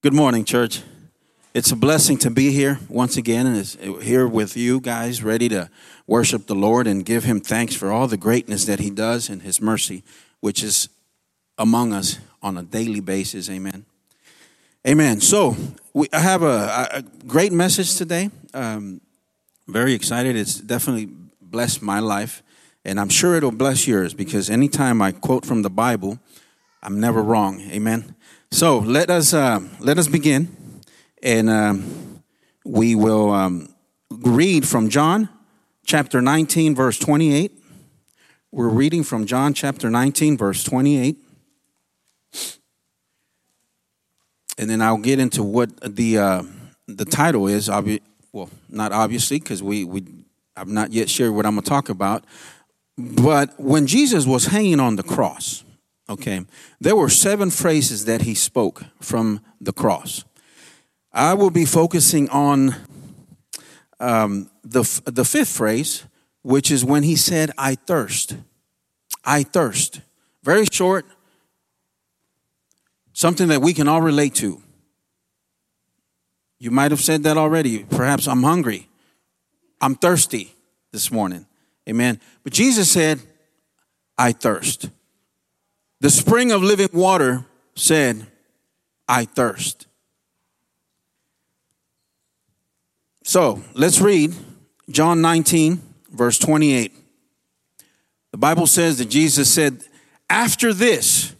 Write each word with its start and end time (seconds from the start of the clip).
Good 0.00 0.14
morning, 0.14 0.44
church. 0.44 0.82
It's 1.54 1.72
a 1.72 1.76
blessing 1.76 2.18
to 2.18 2.30
be 2.30 2.52
here 2.52 2.78
once 2.88 3.16
again 3.16 3.48
and 3.48 3.56
is 3.56 3.76
here 4.00 4.28
with 4.28 4.56
you 4.56 4.78
guys, 4.78 5.24
ready 5.24 5.48
to 5.48 5.68
worship 6.06 6.46
the 6.46 6.54
Lord 6.54 6.86
and 6.86 7.04
give 7.04 7.24
Him 7.24 7.40
thanks 7.40 7.74
for 7.74 7.90
all 7.90 8.06
the 8.06 8.16
greatness 8.16 8.64
that 8.66 8.78
He 8.78 8.90
does 8.90 9.28
and 9.28 9.42
His 9.42 9.60
mercy, 9.60 10.04
which 10.38 10.62
is 10.62 10.88
among 11.58 11.92
us 11.92 12.20
on 12.40 12.56
a 12.56 12.62
daily 12.62 13.00
basis. 13.00 13.50
Amen. 13.50 13.86
Amen. 14.86 15.20
So 15.20 15.56
we, 15.92 16.06
I 16.12 16.20
have 16.20 16.44
a, 16.44 16.88
a 16.92 17.02
great 17.26 17.50
message 17.50 17.96
today. 17.96 18.30
Um, 18.54 19.00
very 19.66 19.94
excited. 19.94 20.36
It's 20.36 20.60
definitely 20.60 21.08
blessed 21.42 21.82
my 21.82 21.98
life, 21.98 22.44
and 22.84 23.00
I'm 23.00 23.08
sure 23.08 23.34
it'll 23.34 23.50
bless 23.50 23.88
yours 23.88 24.14
because 24.14 24.48
anytime 24.48 25.02
I 25.02 25.10
quote 25.10 25.44
from 25.44 25.62
the 25.62 25.70
Bible, 25.70 26.20
I'm 26.84 27.00
never 27.00 27.20
wrong. 27.20 27.60
Amen. 27.62 28.14
So 28.50 28.78
let 28.78 29.10
us 29.10 29.34
uh, 29.34 29.60
let 29.78 29.98
us 29.98 30.08
begin, 30.08 30.56
and 31.22 31.50
um, 31.50 32.22
we 32.64 32.94
will 32.94 33.30
um, 33.30 33.74
read 34.10 34.66
from 34.66 34.88
John 34.88 35.28
chapter 35.84 36.22
19, 36.22 36.74
verse 36.74 36.98
28. 36.98 37.52
We're 38.50 38.68
reading 38.68 39.04
from 39.04 39.26
John 39.26 39.52
chapter 39.52 39.90
19, 39.90 40.38
verse 40.38 40.64
28. 40.64 41.18
And 44.56 44.70
then 44.70 44.80
I'll 44.80 44.96
get 44.96 45.18
into 45.18 45.42
what 45.42 45.78
the 45.80 46.18
uh, 46.18 46.42
the 46.86 47.04
title 47.04 47.46
is. 47.46 47.68
Obvi- 47.68 48.00
well, 48.32 48.48
not 48.70 48.92
obviously, 48.92 49.38
because 49.38 49.62
we, 49.62 49.84
we 49.84 50.04
I've 50.56 50.68
not 50.68 50.92
yet 50.92 51.10
shared 51.10 51.32
what 51.32 51.44
I'm 51.44 51.54
going 51.54 51.64
to 51.64 51.68
talk 51.68 51.90
about. 51.90 52.24
But 52.96 53.60
when 53.60 53.86
Jesus 53.86 54.26
was 54.26 54.46
hanging 54.46 54.80
on 54.80 54.96
the 54.96 55.02
cross, 55.02 55.62
Okay. 56.08 56.44
There 56.80 56.96
were 56.96 57.08
seven 57.08 57.50
phrases 57.50 58.06
that 58.06 58.22
he 58.22 58.34
spoke 58.34 58.84
from 59.00 59.40
the 59.60 59.72
cross. 59.72 60.24
I 61.12 61.34
will 61.34 61.50
be 61.50 61.64
focusing 61.64 62.28
on 62.30 62.74
um, 64.00 64.50
the, 64.64 64.82
the 65.04 65.24
fifth 65.24 65.48
phrase, 65.48 66.04
which 66.42 66.70
is 66.70 66.84
when 66.84 67.02
he 67.02 67.16
said, 67.16 67.50
I 67.58 67.74
thirst. 67.74 68.36
I 69.24 69.42
thirst. 69.42 70.00
Very 70.42 70.66
short, 70.66 71.04
something 73.12 73.48
that 73.48 73.60
we 73.60 73.74
can 73.74 73.88
all 73.88 74.00
relate 74.00 74.34
to. 74.36 74.62
You 76.58 76.70
might 76.70 76.90
have 76.90 77.00
said 77.00 77.24
that 77.24 77.36
already. 77.36 77.84
Perhaps 77.84 78.26
I'm 78.26 78.42
hungry. 78.42 78.88
I'm 79.80 79.94
thirsty 79.94 80.54
this 80.92 81.10
morning. 81.10 81.46
Amen. 81.88 82.20
But 82.42 82.52
Jesus 82.52 82.90
said, 82.90 83.20
I 84.16 84.32
thirst. 84.32 84.90
The 86.00 86.10
spring 86.10 86.52
of 86.52 86.62
living 86.62 86.90
water 86.92 87.44
said, 87.74 88.26
I 89.08 89.24
thirst. 89.24 89.86
So 93.24 93.62
let's 93.74 94.00
read 94.00 94.34
John 94.90 95.20
19, 95.20 95.82
verse 96.10 96.38
28. 96.38 96.94
The 98.30 98.38
Bible 98.38 98.66
says 98.66 98.98
that 98.98 99.10
Jesus 99.10 99.52
said, 99.52 99.82
After 100.30 100.72
this, 100.72 101.34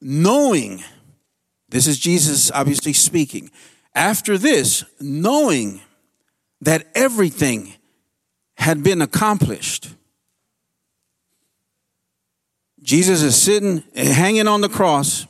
knowing, 0.00 0.82
this 1.68 1.86
is 1.86 1.98
Jesus 1.98 2.50
obviously 2.52 2.92
speaking, 2.92 3.50
after 3.94 4.38
this, 4.38 4.84
knowing 5.00 5.80
that 6.60 6.86
everything 6.94 7.74
had 8.56 8.82
been 8.82 9.02
accomplished, 9.02 9.88
Jesus 12.82 13.22
is 13.22 13.40
sitting, 13.40 13.82
hanging 13.94 14.48
on 14.48 14.60
the 14.60 14.68
cross, 14.68 15.26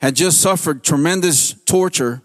had 0.00 0.14
just 0.14 0.40
suffered 0.40 0.84
tremendous 0.84 1.54
torture. 1.64 2.22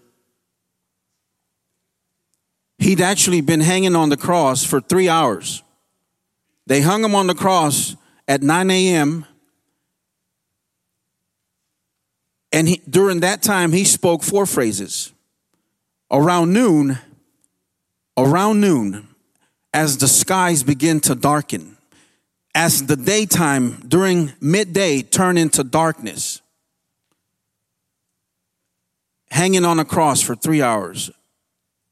He'd 2.78 3.00
actually 3.00 3.40
been 3.40 3.60
hanging 3.60 3.96
on 3.96 4.08
the 4.08 4.16
cross 4.16 4.64
for 4.64 4.80
three 4.80 5.08
hours. 5.08 5.62
They 6.66 6.80
hung 6.82 7.04
him 7.04 7.14
on 7.14 7.26
the 7.26 7.34
cross 7.34 7.96
at 8.28 8.42
9 8.42 8.70
a.m. 8.70 9.26
And 12.52 12.68
he, 12.68 12.82
during 12.88 13.20
that 13.20 13.42
time, 13.42 13.72
he 13.72 13.84
spoke 13.84 14.22
four 14.22 14.46
phrases. 14.46 15.12
Around 16.10 16.52
noon, 16.52 16.98
around 18.16 18.60
noon, 18.60 19.08
as 19.72 19.98
the 19.98 20.08
skies 20.08 20.62
begin 20.62 21.00
to 21.00 21.14
darken, 21.14 21.76
as 22.54 22.86
the 22.86 22.96
daytime 22.96 23.82
during 23.86 24.32
midday 24.40 25.02
turn 25.02 25.36
into 25.36 25.62
darkness. 25.62 26.40
Hanging 29.30 29.64
on 29.64 29.78
a 29.78 29.84
cross 29.84 30.20
for 30.20 30.34
three 30.34 30.60
hours. 30.60 31.10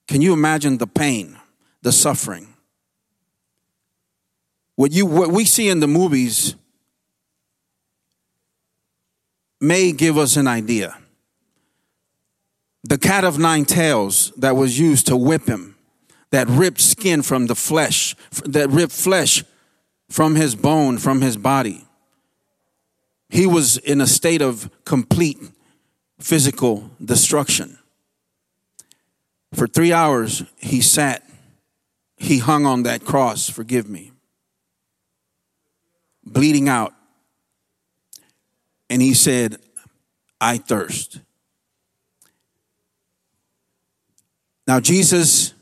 Can 0.08 0.20
you 0.20 0.32
imagine 0.32 0.78
the 0.78 0.86
pain, 0.86 1.38
the 1.82 1.92
suffering? 1.92 2.48
What, 4.74 4.92
you, 4.92 5.06
what 5.06 5.30
we 5.30 5.44
see 5.44 5.68
in 5.68 5.80
the 5.80 5.86
movies 5.86 6.54
may 9.60 9.92
give 9.92 10.16
us 10.16 10.36
an 10.36 10.46
idea. 10.46 10.96
The 12.84 12.98
cat 12.98 13.24
of 13.24 13.38
nine 13.38 13.64
tails 13.64 14.32
that 14.36 14.56
was 14.56 14.78
used 14.78 15.08
to 15.08 15.16
whip 15.16 15.46
him, 15.46 15.76
that 16.30 16.48
ripped 16.48 16.80
skin 16.80 17.22
from 17.22 17.46
the 17.46 17.54
flesh, 17.54 18.14
that 18.44 18.70
ripped 18.70 18.92
flesh 18.92 19.44
from 20.10 20.34
his 20.34 20.54
bone, 20.54 20.98
from 20.98 21.20
his 21.20 21.36
body. 21.36 21.84
He 23.28 23.46
was 23.46 23.76
in 23.76 24.00
a 24.00 24.06
state 24.06 24.40
of 24.40 24.70
complete 24.84 25.38
physical 26.18 26.90
destruction. 27.04 27.78
For 29.54 29.66
three 29.66 29.92
hours, 29.92 30.44
he 30.56 30.80
sat, 30.80 31.28
he 32.16 32.38
hung 32.38 32.66
on 32.66 32.82
that 32.82 33.04
cross, 33.04 33.48
forgive 33.48 33.88
me, 33.88 34.12
bleeding 36.24 36.68
out. 36.68 36.94
And 38.90 39.02
he 39.02 39.14
said, 39.14 39.58
I 40.40 40.58
thirst. 40.58 41.20
Now, 44.66 44.80
Jesus, 44.80 45.54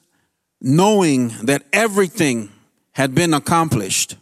knowing 0.61 1.29
that 1.43 1.63
everything 1.73 2.51
had 2.93 3.15
been 3.15 3.35
accomplished, 3.35 4.17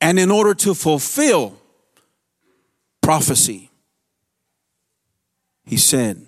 and 0.00 0.18
in 0.18 0.30
order 0.30 0.54
to 0.54 0.74
fulfill 0.74 1.56
prophecy, 3.02 3.70
he 5.64 5.76
said, 5.76 6.26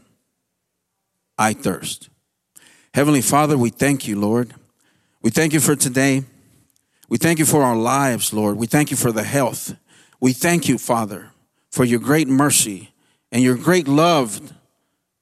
I 1.39 1.53
thirst. 1.53 2.09
Heavenly 2.95 3.23
Father, 3.23 3.57
we 3.57 3.71
thank 3.71 4.07
you, 4.07 4.21
Lord. 4.21 4.55
We 5.23 5.31
thank 5.31 5.53
you 5.53 5.61
for 5.61 5.75
today. 5.75 6.25
We 7.09 7.19
thank 7.19 7.39
you 7.39 7.45
for 7.45 7.63
our 7.63 7.77
lives, 7.77 8.33
Lord. 8.33 8.57
We 8.57 8.67
thank 8.67 8.91
you 8.91 8.97
for 8.97 9.13
the 9.13 9.25
health. 9.25 9.75
We 10.21 10.33
thank 10.33 10.69
you, 10.69 10.79
Father, 10.79 11.31
for 11.71 11.85
your 11.85 12.01
great 12.01 12.29
mercy 12.29 12.93
and 13.31 13.43
your 13.43 13.57
great 13.57 13.89
love 13.89 14.53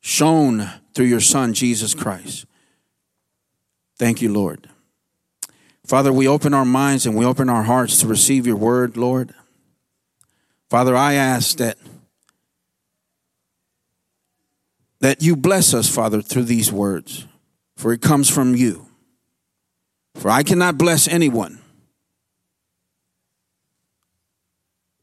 shown 0.00 0.68
through 0.94 1.06
your 1.06 1.20
Son, 1.20 1.54
Jesus 1.54 1.94
Christ. 1.94 2.46
Thank 3.98 4.20
you, 4.22 4.32
Lord. 4.32 4.68
Father, 5.90 6.12
we 6.12 6.28
open 6.28 6.54
our 6.54 6.64
minds 6.64 7.04
and 7.04 7.16
we 7.16 7.24
open 7.24 7.48
our 7.48 7.64
hearts 7.64 7.98
to 7.98 8.06
receive 8.06 8.46
your 8.46 8.54
word, 8.54 8.96
Lord. 8.96 9.34
Father, 10.68 10.94
I 10.94 11.14
ask 11.14 11.56
that 11.56 11.78
that 15.00 15.20
you 15.20 15.34
bless 15.34 15.74
us, 15.74 15.92
Father, 15.92 16.22
through 16.22 16.44
these 16.44 16.70
words, 16.70 17.26
for 17.76 17.92
it 17.92 18.00
comes 18.00 18.30
from 18.30 18.54
you. 18.54 18.86
For 20.14 20.30
I 20.30 20.44
cannot 20.44 20.78
bless 20.78 21.08
anyone, 21.08 21.58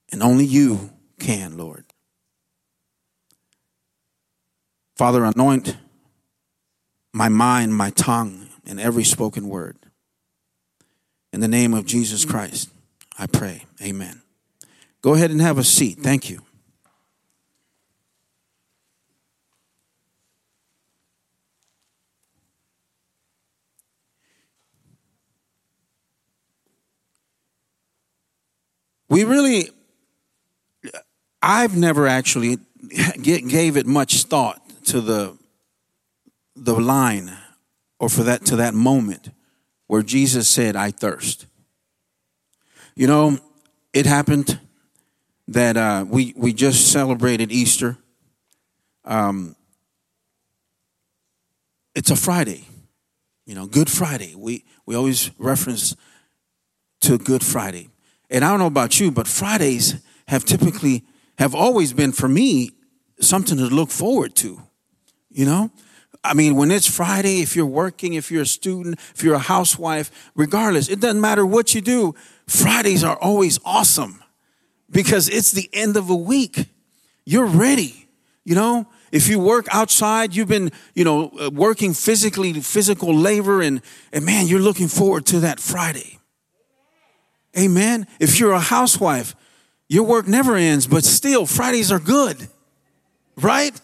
and 0.09 0.24
only 0.24 0.46
you 0.46 0.92
can, 1.20 1.58
Lord. 1.58 1.84
Father, 4.96 5.26
anoint 5.26 5.76
my 7.11 7.28
mind, 7.28 7.76
my 7.76 7.90
tongue, 7.90 8.47
and 8.66 8.79
every 8.79 9.03
spoken 9.03 9.50
word. 9.50 9.86
In 11.37 11.41
the 11.41 11.47
name 11.47 11.75
of 11.75 11.85
Jesus 11.85 12.25
Christ, 12.25 12.72
I 13.19 13.28
pray. 13.28 13.66
Amen. 13.79 14.23
Go 15.03 15.13
ahead 15.13 15.29
and 15.29 15.39
have 15.39 15.59
a 15.59 15.63
seat. 15.63 15.99
Thank 15.99 16.31
you. 16.31 16.41
We 29.07 29.23
really, 29.25 29.69
I've 31.43 31.78
never 31.78 32.07
actually 32.07 32.57
gave 33.22 33.78
it 33.78 33.85
much 33.85 34.23
thought 34.23 34.59
to 34.85 35.01
the 35.01 35.37
the 36.55 36.73
line 36.73 37.37
or 37.99 38.09
for 38.09 38.23
that 38.23 38.43
to 38.45 38.55
that 38.55 38.73
moment 38.73 39.29
where 39.87 40.03
Jesus 40.03 40.47
said, 40.47 40.75
I 40.75 40.91
thirst. 40.91 41.45
You 42.95 43.07
know, 43.07 43.39
it 43.93 44.05
happened 44.05 44.59
that 45.47 45.78
uh, 45.78 46.05
we, 46.07 46.34
we 46.35 46.53
just 46.53 46.91
celebrated 46.91 47.51
Easter, 47.51 47.97
um, 49.05 49.55
it's 51.95 52.11
a 52.11 52.16
Friday, 52.16 52.66
you 53.45 53.55
know, 53.55 53.66
Good 53.66 53.89
Friday. 53.89 54.35
We 54.35 54.66
we 54.85 54.95
always 54.95 55.31
reference 55.39 55.95
to 57.01 57.17
Good 57.17 57.43
Friday, 57.43 57.89
and 58.29 58.45
I 58.45 58.49
don't 58.49 58.59
know 58.59 58.67
about 58.67 58.99
you, 58.99 59.09
but 59.09 59.28
Fridays 59.28 59.95
have 60.28 60.45
typically 60.45 61.05
have 61.39 61.55
always 61.55 61.93
been 61.93 62.11
for 62.11 62.28
me 62.28 62.72
something 63.19 63.57
to 63.57 63.63
look 63.63 63.89
forward 63.89 64.35
to. 64.35 64.61
You 65.29 65.45
know, 65.45 65.72
I 66.28 66.34
mean, 66.34 66.56
when 66.56 66.72
it's 66.72 66.88
Friday, 66.88 67.41
if 67.41 67.56
you're 67.56 67.66
working, 67.66 68.14
if 68.14 68.29
you're 68.32 68.44
a 68.44 68.46
student, 68.46 69.00
if 69.16 69.24
you're 69.24 69.35
a 69.35 69.40
housewife, 69.40 70.32
regardless, 70.35 70.90
it 70.90 71.00
doesn't 71.00 71.22
matter 71.22 71.46
what 71.46 71.74
you 71.74 71.82
do. 71.82 72.16
Fridays 72.47 73.03
are 73.03 73.18
always 73.18 73.59
awesome 73.66 74.24
because 74.90 75.29
it's 75.29 75.52
the 75.52 75.70
end 75.74 75.97
of 75.97 76.09
a 76.09 76.16
week. 76.16 76.66
You're 77.26 77.46
ready. 77.46 78.08
You 78.44 78.56
know, 78.56 78.88
if 79.12 79.28
you 79.28 79.40
work 79.40 79.68
outside, 79.72 80.35
you've 80.35 80.47
been, 80.47 80.72
you 80.94 81.03
know, 81.03 81.32
uh, 81.40 81.50
working 81.50 81.94
physically, 81.94 82.53
physical 82.53 83.14
labor, 83.14 83.62
and, 83.62 83.82
and 84.14 84.26
man, 84.26 84.47
you're 84.47 84.62
looking 84.62 84.88
forward 84.88 85.26
to 85.28 85.41
that 85.41 85.59
Friday. 85.59 86.20
Amen. 87.58 88.08
If 88.20 88.40
you're 88.40 88.53
a 88.53 88.59
housewife, 88.59 89.35
your 89.90 90.03
work 90.03 90.28
never 90.28 90.56
ends, 90.56 90.88
but 90.88 91.03
still, 91.03 91.46
Fridays 91.46 91.91
are 91.91 92.00
good, 92.00 92.47
right? 93.38 93.80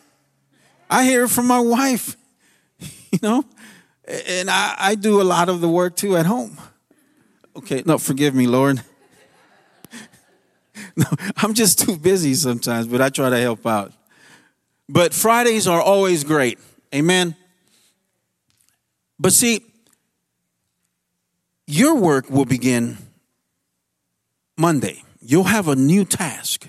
I 0.89 1.05
hear 1.05 1.23
it 1.23 1.29
from 1.29 1.47
my 1.47 1.59
wife, 1.59 2.15
you 3.13 3.19
know, 3.27 3.45
and 4.27 4.49
I, 4.49 4.75
I 4.77 4.95
do 4.95 5.21
a 5.21 5.23
lot 5.23 5.47
of 5.47 5.61
the 5.61 5.69
work 5.69 5.95
too 5.95 6.17
at 6.17 6.25
home. 6.25 6.57
Okay, 7.55 7.83
no, 7.85 7.97
forgive 7.97 8.33
me, 8.33 8.47
Lord. 8.47 8.81
no, 10.95 11.05
I'm 11.37 11.53
just 11.53 11.79
too 11.79 11.95
busy 11.95 12.33
sometimes, 12.33 12.87
but 12.87 13.01
I 13.01 13.09
try 13.09 13.29
to 13.29 13.39
help 13.39 13.65
out. 13.67 13.93
But 14.89 15.13
Fridays 15.13 15.67
are 15.67 15.81
always 15.81 16.23
great. 16.23 16.57
Amen. 16.93 17.35
But 19.19 19.31
see, 19.33 19.61
your 21.67 21.95
work 21.95 22.29
will 22.29 22.45
begin 22.45 22.97
Monday. 24.57 25.03
You'll 25.21 25.43
have 25.45 25.67
a 25.67 25.75
new 25.75 26.03
task. 26.03 26.67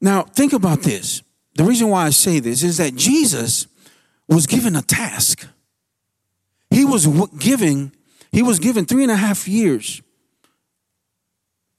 Now, 0.00 0.22
think 0.22 0.52
about 0.52 0.82
this. 0.82 1.22
The 1.56 1.64
reason 1.64 1.88
why 1.88 2.06
I 2.06 2.10
say 2.10 2.38
this 2.38 2.62
is 2.62 2.76
that 2.76 2.94
Jesus 2.94 3.66
was 4.28 4.46
given 4.46 4.76
a 4.76 4.82
task. 4.82 5.48
He 6.70 6.84
was 6.84 7.06
giving, 7.38 7.92
he 8.30 8.42
was 8.42 8.58
given 8.58 8.84
three 8.84 9.02
and 9.02 9.12
a 9.12 9.16
half 9.16 9.48
years 9.48 10.02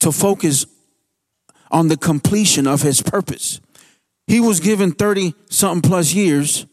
to 0.00 0.10
focus 0.10 0.66
on 1.70 1.88
the 1.88 1.96
completion 1.96 2.66
of 2.66 2.82
his 2.82 3.00
purpose. 3.02 3.60
He 4.26 4.40
was 4.40 4.60
given 4.60 4.92
30 4.92 5.34
something 5.48 5.88
plus 5.88 6.12
years, 6.12 6.66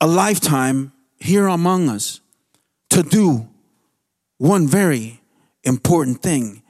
a 0.00 0.06
lifetime 0.06 0.92
here 1.18 1.46
among 1.46 1.88
us 1.88 2.20
to 2.90 3.02
do 3.02 3.48
one 4.38 4.66
very 4.66 5.20
important 5.64 6.22
thing, 6.22 6.62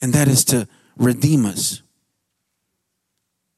and 0.00 0.12
that 0.12 0.28
is 0.28 0.44
to 0.46 0.68
redeem 0.96 1.46
us, 1.46 1.82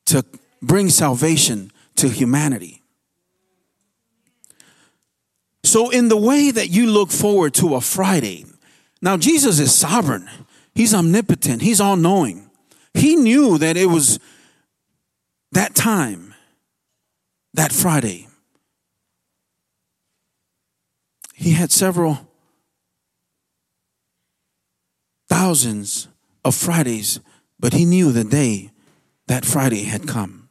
to 0.06 0.25
bring 0.62 0.89
salvation 0.89 1.71
to 1.97 2.09
humanity. 2.09 2.77
So, 5.69 5.91
in 5.91 6.09
the 6.09 6.17
way 6.17 6.50
that 6.50 6.70
you 6.70 6.87
look 6.87 7.11
forward 7.11 7.53
to 7.55 7.75
a 7.75 7.82
Friday, 7.82 8.47
now 9.03 9.19
Jesus 9.19 9.61
is 9.61 9.75
sovereign, 9.75 10.26
He's 10.75 10.94
omnipotent, 10.94 11.61
He's 11.61 11.79
all 11.79 11.97
knowing. 11.97 12.49
He 12.94 13.17
knew 13.17 13.59
that 13.59 13.76
it 13.76 13.85
was 13.85 14.19
that 15.53 15.75
time, 15.75 16.32
that 17.53 17.70
Friday, 17.70 18.29
he 21.35 21.50
had 21.50 21.71
several 21.71 22.19
thousands 25.29 26.09
of 26.47 26.55
Fridays, 26.55 27.21
but 27.61 27.75
he 27.75 27.85
knew 27.85 28.11
the 28.11 28.25
day 28.25 28.71
that 29.26 29.44
Friday 29.44 29.82
had 29.82 30.09
come. 30.09 30.49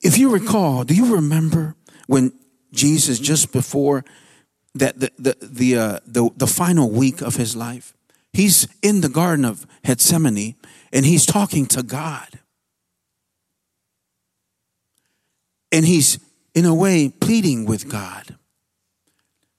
If 0.00 0.16
you 0.16 0.30
recall, 0.30 0.84
do 0.84 0.94
you 0.94 1.14
remember 1.14 1.76
when 2.06 2.32
Jesus, 2.72 3.18
just 3.18 3.52
before 3.52 4.04
that 4.74 4.98
the 4.98 5.10
the 5.18 5.36
the, 5.42 5.76
uh, 5.76 5.98
the 6.06 6.30
the 6.36 6.46
final 6.46 6.90
week 6.90 7.20
of 7.20 7.36
his 7.36 7.54
life, 7.54 7.94
he's 8.32 8.66
in 8.82 9.00
the 9.00 9.08
Garden 9.08 9.44
of 9.44 9.66
Gethsemane 9.84 10.54
and 10.92 11.06
he's 11.06 11.26
talking 11.26 11.66
to 11.66 11.82
God. 11.82 12.38
And 15.72 15.86
he's, 15.86 16.18
in 16.54 16.66
a 16.66 16.74
way, 16.74 17.08
pleading 17.08 17.64
with 17.64 17.88
God. 17.88 18.36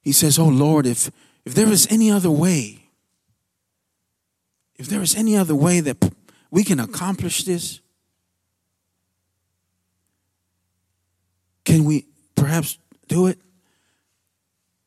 He 0.01 0.11
says, 0.11 0.37
Oh 0.37 0.47
Lord, 0.47 0.85
if, 0.85 1.09
if 1.43 1.55
there 1.55 1.69
is 1.69 1.87
any 1.89 2.11
other 2.11 2.29
way, 2.29 2.83
if 4.75 4.87
there 4.87 5.01
is 5.01 5.15
any 5.15 5.35
other 5.35 5.55
way 5.55 5.79
that 5.79 6.13
we 6.51 6.63
can 6.63 6.79
accomplish 6.79 7.43
this, 7.43 7.79
can 11.65 11.83
we 11.83 12.05
perhaps 12.35 12.77
do 13.13 13.27
it? 13.27 13.37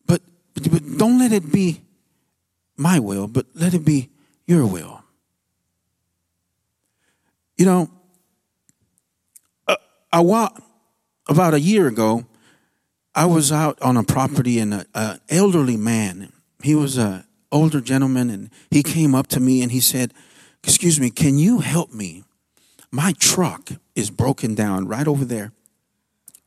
But, 0.05 0.21
but, 0.55 0.71
but 0.71 0.99
don't 0.99 1.19
let 1.19 1.33
it 1.33 1.53
be 1.53 1.83
my 2.77 2.99
will, 2.99 3.29
but 3.29 3.47
let 3.55 3.73
it 3.73 3.85
be 3.85 4.11
your 4.47 4.67
will. 4.67 5.05
You 7.57 7.67
know, 7.67 7.91
a, 9.69 9.77
a 10.13 10.23
while, 10.23 10.57
about 11.29 11.55
a 11.55 11.61
year 11.61 11.87
ago, 11.87 12.27
I 13.15 13.27
was 13.27 13.51
out 13.53 13.81
on 13.81 13.97
a 13.97 14.03
property 14.03 14.59
and 14.59 14.87
an 14.93 15.21
elderly 15.29 15.77
man, 15.77 16.33
he 16.63 16.75
was 16.75 16.99
an 16.99 17.25
older 17.53 17.81
gentleman, 17.81 18.29
and 18.29 18.51
he 18.71 18.83
came 18.83 19.15
up 19.15 19.29
to 19.29 19.41
me 19.41 19.63
and 19.63 19.71
he 19.71 19.81
said, 19.81 20.13
Excuse 20.65 21.01
me, 21.01 21.11
can 21.11 21.39
you 21.39 21.61
help 21.61 21.95
me? 21.95 22.25
My 22.91 23.15
truck 23.19 23.71
is 23.95 24.11
broken 24.11 24.55
down 24.57 24.89
right 24.89 25.07
over 25.07 25.25
there, 25.25 25.53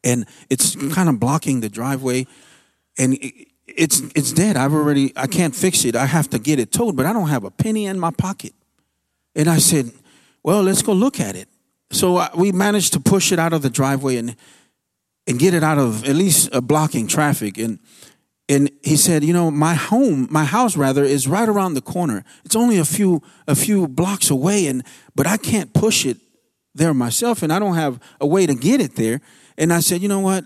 and 0.03 0.25
it's 0.49 0.75
kind 0.93 1.09
of 1.09 1.19
blocking 1.19 1.61
the 1.61 1.69
driveway, 1.69 2.25
and 2.97 3.17
it's 3.67 4.01
it's 4.15 4.31
dead. 4.31 4.57
I've 4.57 4.73
already 4.73 5.13
I 5.15 5.27
can't 5.27 5.55
fix 5.55 5.85
it. 5.85 5.95
I 5.95 6.05
have 6.05 6.29
to 6.31 6.39
get 6.39 6.59
it 6.59 6.71
towed, 6.71 6.95
but 6.95 7.05
I 7.05 7.13
don't 7.13 7.29
have 7.29 7.43
a 7.43 7.51
penny 7.51 7.85
in 7.85 7.99
my 7.99 8.11
pocket. 8.11 8.53
And 9.35 9.49
I 9.49 9.57
said, 9.57 9.91
"Well, 10.43 10.63
let's 10.63 10.81
go 10.81 10.93
look 10.93 11.19
at 11.19 11.35
it." 11.35 11.47
So 11.91 12.17
uh, 12.17 12.29
we 12.35 12.51
managed 12.51 12.93
to 12.93 12.99
push 12.99 13.31
it 13.31 13.39
out 13.39 13.53
of 13.53 13.61
the 13.61 13.69
driveway, 13.69 14.17
and 14.17 14.35
and 15.27 15.37
get 15.39 15.53
it 15.53 15.63
out 15.63 15.77
of 15.77 16.05
at 16.05 16.15
least 16.15 16.53
uh, 16.53 16.61
blocking 16.61 17.07
traffic. 17.07 17.57
And 17.57 17.79
and 18.49 18.71
he 18.83 18.97
said, 18.97 19.23
you 19.23 19.31
know, 19.31 19.51
my 19.51 19.75
home, 19.75 20.27
my 20.31 20.43
house 20.43 20.75
rather, 20.75 21.03
is 21.03 21.27
right 21.27 21.47
around 21.47 21.75
the 21.75 21.81
corner. 21.81 22.25
It's 22.43 22.55
only 22.55 22.79
a 22.79 22.85
few 22.85 23.21
a 23.47 23.55
few 23.55 23.87
blocks 23.87 24.29
away, 24.31 24.65
and 24.67 24.83
but 25.15 25.27
I 25.27 25.37
can't 25.37 25.71
push 25.73 26.05
it 26.05 26.17
there 26.73 26.93
myself, 26.93 27.43
and 27.43 27.53
I 27.53 27.59
don't 27.59 27.75
have 27.75 27.99
a 28.19 28.25
way 28.25 28.47
to 28.47 28.55
get 28.55 28.81
it 28.81 28.95
there. 28.95 29.21
And 29.59 29.73
I 29.73 29.81
said, 29.81 30.01
you 30.01 30.07
know 30.07 30.21
what? 30.21 30.45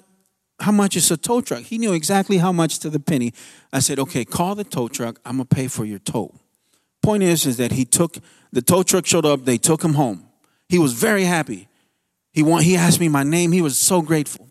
How 0.59 0.71
much 0.71 0.97
is 0.97 1.09
a 1.11 1.17
tow 1.17 1.39
truck? 1.39 1.61
He 1.61 1.77
knew 1.77 1.93
exactly 1.93 2.37
how 2.37 2.51
much 2.51 2.79
to 2.79 2.89
the 2.89 2.99
penny. 2.99 3.31
I 3.71 3.79
said, 3.79 3.99
okay, 3.99 4.25
call 4.25 4.55
the 4.55 4.63
tow 4.63 4.87
truck. 4.87 5.19
I'm 5.23 5.33
gonna 5.37 5.45
pay 5.45 5.67
for 5.67 5.85
your 5.85 5.99
tow. 5.99 6.33
Point 7.01 7.21
is, 7.21 7.45
is 7.45 7.57
that 7.57 7.71
he 7.71 7.85
took 7.85 8.17
the 8.51 8.61
tow 8.61 8.81
truck 8.81 9.05
showed 9.05 9.25
up. 9.25 9.45
They 9.45 9.57
took 9.57 9.83
him 9.83 9.93
home. 9.93 10.25
He 10.67 10.79
was 10.79 10.93
very 10.93 11.23
happy. 11.23 11.67
He 12.31 12.41
want, 12.41 12.63
he 12.63 12.75
asked 12.75 12.99
me 12.99 13.07
my 13.07 13.23
name. 13.23 13.51
He 13.51 13.61
was 13.61 13.77
so 13.77 14.01
grateful. 14.01 14.49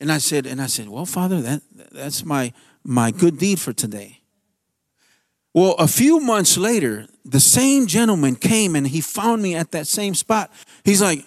And 0.00 0.12
I 0.12 0.18
said, 0.18 0.46
and 0.46 0.62
I 0.62 0.66
said, 0.66 0.88
well, 0.88 1.06
Father, 1.06 1.40
that 1.42 1.62
that's 1.90 2.24
my 2.24 2.52
my 2.84 3.10
good 3.10 3.38
deed 3.38 3.58
for 3.58 3.72
today. 3.72 4.20
Well, 5.54 5.74
a 5.78 5.88
few 5.88 6.20
months 6.20 6.56
later, 6.56 7.06
the 7.24 7.40
same 7.40 7.88
gentleman 7.88 8.36
came 8.36 8.76
and 8.76 8.86
he 8.86 9.00
found 9.00 9.42
me 9.42 9.56
at 9.56 9.72
that 9.72 9.88
same 9.88 10.14
spot. 10.14 10.52
He's 10.84 11.02
like, 11.02 11.24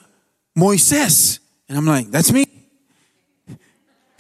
Moises. 0.58 1.40
And 1.68 1.78
I'm 1.78 1.86
like, 1.86 2.12
that's 2.12 2.32
me. 2.32 2.46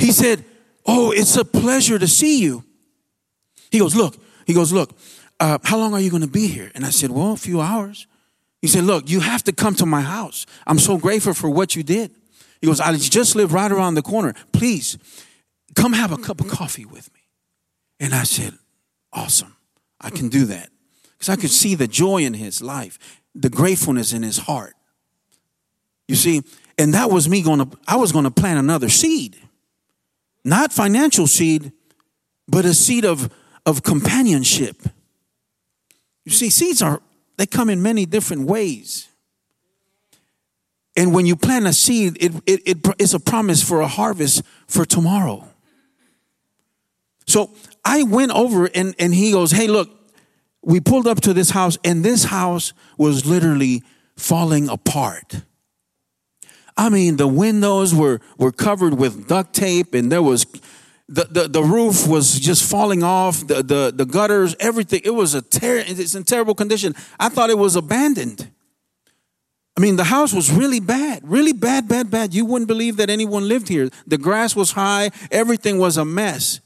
He 0.02 0.12
said, 0.12 0.44
Oh, 0.86 1.12
it's 1.12 1.38
a 1.38 1.46
pleasure 1.46 2.00
to 2.00 2.08
see 2.08 2.42
you. 2.42 2.64
He 3.70 3.78
goes, 3.78 3.96
Look, 3.96 4.18
he 4.48 4.54
goes, 4.54 4.74
Look, 4.74 4.98
uh, 5.40 5.60
how 5.64 5.78
long 5.78 5.94
are 5.94 6.00
you 6.00 6.10
going 6.10 6.24
to 6.24 6.28
be 6.28 6.48
here? 6.48 6.72
And 6.74 6.86
I 6.86 6.90
said, 6.90 7.12
Well, 7.12 7.34
a 7.34 7.38
few 7.38 7.62
hours. 7.62 8.08
He 8.62 8.68
said, 8.68 8.84
Look, 8.84 9.10
you 9.10 9.20
have 9.20 9.44
to 9.44 9.52
come 9.52 9.76
to 9.76 9.86
my 9.86 10.02
house. 10.02 10.46
I'm 10.66 10.80
so 10.80 10.98
grateful 10.98 11.34
for 11.34 11.50
what 11.50 11.76
you 11.76 11.84
did. 11.84 12.12
He 12.62 12.68
goes, 12.68 12.80
I 12.80 12.96
just 12.96 13.36
live 13.36 13.54
right 13.54 13.72
around 13.72 13.94
the 13.94 14.02
corner. 14.02 14.34
Please 14.52 14.98
come 15.76 15.94
have 15.94 16.12
a 16.12 16.18
cup 16.18 16.42
of 16.42 16.48
coffee 16.48 16.86
with 16.86 17.14
me. 17.14 17.22
And 18.00 18.16
I 18.16 18.24
said, 18.24 18.54
Awesome. 19.14 19.56
I 20.00 20.10
can 20.10 20.30
do 20.30 20.46
that. 20.46 20.70
Because 21.14 21.30
I 21.30 21.36
could 21.36 21.52
see 21.52 21.76
the 21.76 21.88
joy 21.88 22.24
in 22.24 22.34
his 22.34 22.60
life, 22.60 23.22
the 23.36 23.52
gratefulness 23.52 24.14
in 24.14 24.24
his 24.24 24.40
heart. 24.40 24.74
You 26.08 26.16
see, 26.16 26.42
and 26.80 26.96
that 26.96 27.12
was 27.12 27.30
me 27.30 27.44
going 27.44 27.60
to, 27.60 27.78
I 27.88 27.98
was 27.98 28.12
going 28.12 28.26
to 28.26 28.32
plant 28.32 28.58
another 28.58 28.90
seed. 28.90 29.38
Not 30.44 30.74
financial 30.74 31.28
seed, 31.28 31.72
but 32.48 32.66
a 32.66 32.74
seed 32.74 33.06
of, 33.06 33.32
of 33.66 33.84
companionship. 33.84 34.78
You 36.26 36.32
see, 36.32 36.50
seeds 36.50 36.82
are, 36.82 37.02
they 37.38 37.46
come 37.46 37.70
in 37.70 37.82
many 37.82 38.06
different 38.06 38.48
ways. 38.48 39.08
And 40.96 41.14
when 41.14 41.26
you 41.26 41.36
plant 41.36 41.68
a 41.68 41.74
seed, 41.74 42.18
it, 42.20 42.34
it, 42.46 42.62
it 42.66 42.88
is 43.00 43.14
a 43.14 43.20
promise 43.20 43.64
for 43.64 43.82
a 43.82 43.88
harvest 43.88 44.44
for 44.68 44.86
tomorrow. 44.86 45.48
So 47.28 47.52
I 47.86 48.04
went 48.04 48.32
over 48.32 48.66
and, 48.66 48.94
and 49.00 49.14
he 49.14 49.32
goes, 49.32 49.52
Hey, 49.52 49.68
look, 49.68 49.90
we 50.64 50.80
pulled 50.80 51.08
up 51.08 51.22
to 51.22 51.34
this 51.34 51.50
house, 51.50 51.78
and 51.84 52.04
this 52.04 52.26
house 52.26 52.74
was 52.98 53.26
literally 53.26 53.84
falling 54.16 54.70
apart. 54.70 55.42
I 56.78 56.90
mean, 56.90 57.18
the 57.18 57.28
windows 57.28 57.94
were, 57.94 58.20
were 58.38 58.52
covered 58.52 58.96
with 58.96 59.28
duct 59.28 59.54
tape, 59.54 59.94
and 59.94 60.12
there 60.12 60.24
was 60.24 60.46
the, 61.08 61.26
the, 61.26 61.48
the 61.50 61.62
roof 61.62 62.08
was 62.08 62.40
just 62.40 62.70
falling 62.70 63.04
off, 63.04 63.46
the, 63.46 63.62
the, 63.62 63.92
the 63.94 64.06
gutters, 64.06 64.56
everything. 64.60 65.02
It 65.04 65.12
was 65.12 65.34
a 65.34 65.42
ter- 65.42 65.84
it's 65.86 66.16
in 66.16 66.24
terrible 66.24 66.56
condition. 66.56 66.96
I 67.20 67.28
thought 67.28 67.50
it 67.50 67.58
was 67.58 67.76
abandoned. 67.76 68.50
I 69.78 69.82
mean, 69.82 69.98
the 69.98 70.06
house 70.06 70.34
was 70.34 70.52
really 70.52 70.80
bad, 70.80 71.22
really 71.24 71.54
bad, 71.54 71.88
bad, 71.88 72.10
bad. 72.10 72.34
You 72.34 72.46
wouldn't 72.46 72.68
believe 72.68 72.98
that 72.98 73.10
anyone 73.10 73.48
lived 73.48 73.68
here. 73.68 73.90
The 74.08 74.18
grass 74.18 74.56
was 74.56 74.72
high, 74.72 75.12
everything 75.32 75.80
was 75.80 75.98
a 75.98 76.06
mess. 76.06 76.62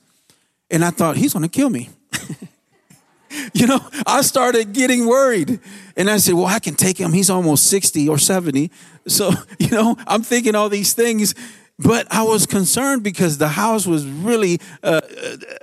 And 0.69 0.83
I 0.85 0.91
thought, 0.91 1.17
he's 1.17 1.33
gonna 1.33 1.49
kill 1.49 1.69
me. 1.69 1.89
you 3.53 3.67
know, 3.67 3.79
I 4.05 4.21
started 4.21 4.73
getting 4.73 5.05
worried. 5.07 5.59
And 5.95 6.09
I 6.09 6.17
said, 6.17 6.33
well, 6.33 6.47
I 6.47 6.59
can 6.59 6.75
take 6.75 6.97
him. 6.97 7.13
He's 7.13 7.29
almost 7.29 7.67
60 7.69 8.09
or 8.09 8.17
70. 8.17 8.71
So, 9.07 9.31
you 9.59 9.69
know, 9.69 9.95
I'm 10.07 10.23
thinking 10.23 10.55
all 10.55 10.69
these 10.69 10.93
things. 10.93 11.35
But 11.77 12.07
I 12.09 12.23
was 12.23 12.45
concerned 12.45 13.03
because 13.03 13.37
the 13.37 13.49
house 13.49 13.85
was 13.85 14.05
really 14.07 14.59
uh, 14.81 15.01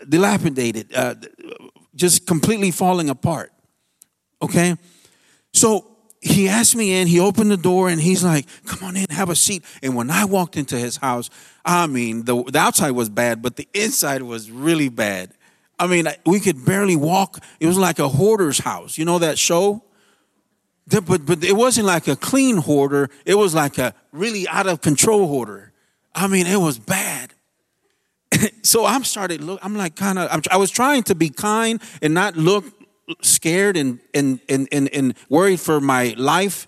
dilapidated, 0.06 0.94
uh, 0.94 1.14
just 1.94 2.26
completely 2.26 2.70
falling 2.70 3.08
apart. 3.08 3.50
Okay? 4.42 4.76
So 5.54 5.87
he 6.20 6.49
asked 6.49 6.76
me 6.76 7.00
in, 7.00 7.08
he 7.08 7.18
opened 7.18 7.50
the 7.50 7.56
door, 7.56 7.88
and 7.88 8.00
he's 8.00 8.22
like, 8.22 8.46
Come 8.66 8.88
on 8.88 8.96
in, 8.96 9.06
have 9.11 9.30
a 9.30 9.37
seat. 9.37 9.64
And 9.82 9.96
when 9.96 10.11
I 10.11 10.25
walked 10.26 10.56
into 10.56 10.78
his 10.78 10.99
house, 10.99 11.30
I 11.64 11.87
mean, 11.87 12.25
the, 12.25 12.42
the 12.44 12.58
outside 12.58 12.90
was 12.90 13.08
bad, 13.08 13.40
but 13.40 13.56
the 13.56 13.66
inside 13.72 14.22
was 14.22 14.50
really 14.50 14.88
bad. 14.88 15.32
I 15.78 15.87
mean, 15.87 16.06
we 16.26 16.40
could 16.40 16.64
barely 16.64 16.94
walk. 16.94 17.42
It 17.58 17.66
was 17.66 17.78
like 17.78 17.99
a 17.99 18.08
hoarder's 18.08 18.58
house. 18.58 18.99
You 18.99 19.04
know 19.04 19.18
that 19.18 19.38
show? 19.38 19.82
But, 20.87 21.25
but 21.25 21.45
it 21.45 21.57
wasn't 21.57 21.87
like 21.87 22.09
a 22.09 22.17
clean 22.17 22.57
hoarder, 22.59 23.09
it 23.25 23.35
was 23.35 23.55
like 23.55 23.79
a 23.79 23.95
really 24.11 24.47
out 24.49 24.67
of 24.67 24.81
control 24.81 25.29
hoarder. 25.29 25.73
I 26.15 26.27
mean, 26.27 26.47
it 26.47 26.59
was 26.59 26.79
bad. 26.79 27.33
so 28.62 28.85
I'm 28.85 29.05
started 29.05 29.43
look. 29.43 29.61
I'm 29.62 29.77
like 29.77 29.97
kind 29.97 30.19
of. 30.19 30.43
I 30.51 30.57
was 30.57 30.71
trying 30.71 31.03
to 31.05 31.15
be 31.15 31.31
kind 31.31 31.81
and 32.01 32.15
not 32.15 32.37
look 32.37 32.65
scared 33.23 33.77
and 33.77 34.01
and 34.15 34.41
and 34.49 34.69
and, 34.73 34.89
and 34.95 35.15
worried 35.29 35.61
for 35.61 35.81
my 35.81 36.15
life. 36.17 36.67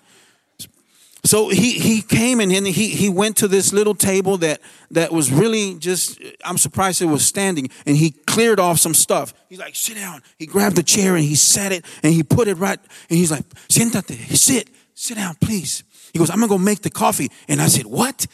So 1.24 1.48
he 1.48 1.72
he 1.72 2.02
came 2.02 2.38
and 2.40 2.52
he 2.52 2.88
he 2.88 3.08
went 3.08 3.38
to 3.38 3.48
this 3.48 3.72
little 3.72 3.94
table 3.94 4.36
that 4.38 4.60
that 4.90 5.10
was 5.10 5.32
really 5.32 5.74
just. 5.76 6.20
I'm 6.44 6.58
surprised 6.58 7.00
it 7.00 7.06
was 7.06 7.24
standing, 7.24 7.70
and 7.86 7.96
he 7.96 8.10
cleared 8.10 8.60
off 8.60 8.78
some 8.78 8.92
stuff. 8.92 9.32
He's 9.48 9.58
like, 9.58 9.74
sit 9.74 9.96
down. 9.96 10.22
He 10.38 10.44
grabbed 10.44 10.76
the 10.76 10.82
chair 10.82 11.14
and 11.14 11.24
he 11.24 11.34
sat 11.34 11.72
it 11.72 11.84
and 12.02 12.12
he 12.12 12.22
put 12.22 12.46
it 12.46 12.56
right. 12.56 12.78
And 13.08 13.18
he's 13.18 13.30
like, 13.30 13.48
siéntate, 13.68 14.36
sit, 14.36 14.68
sit 14.94 15.16
down, 15.16 15.36
please. 15.36 15.82
He 16.12 16.18
goes, 16.18 16.28
I'm 16.28 16.36
gonna 16.36 16.48
go 16.48 16.58
make 16.58 16.82
the 16.82 16.90
coffee. 16.90 17.30
And 17.48 17.62
I 17.62 17.68
said, 17.68 17.86
what? 17.86 18.26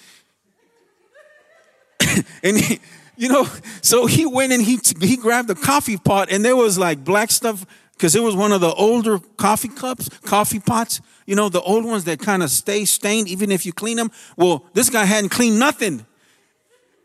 and 2.43 2.59
he, 2.59 2.81
you 3.17 3.29
know, 3.29 3.47
so 3.83 4.07
he 4.07 4.27
went 4.27 4.53
and 4.53 4.63
he 4.63 4.81
he 5.01 5.17
grabbed 5.17 5.47
the 5.47 5.55
coffee 5.55 5.97
pot, 5.97 6.29
and 6.33 6.45
there 6.45 6.57
was 6.57 6.77
like 6.79 7.05
black 7.05 7.31
stuff 7.31 7.65
because 8.01 8.15
it 8.15 8.23
was 8.23 8.35
one 8.35 8.51
of 8.51 8.63
the 8.63 8.73
older 8.73 9.19
coffee 9.37 9.69
cups, 9.69 10.09
coffee 10.21 10.59
pots. 10.59 11.03
You 11.27 11.37
know, 11.37 11.51
the 11.51 11.61
old 11.61 11.85
ones 11.85 12.05
that 12.05 12.19
kind 12.19 12.43
of 12.43 12.49
stay 12.49 12.87
stained 12.87 13.29
even 13.29 13.53
if 13.53 13.67
you 13.67 13.75
clean 13.75 13.99
them. 13.99 14.11
Well, 14.39 14.65
this 14.73 14.89
guy 14.89 15.05
hadn't 15.05 15.29
cleaned 15.29 15.59
nothing, 15.59 16.07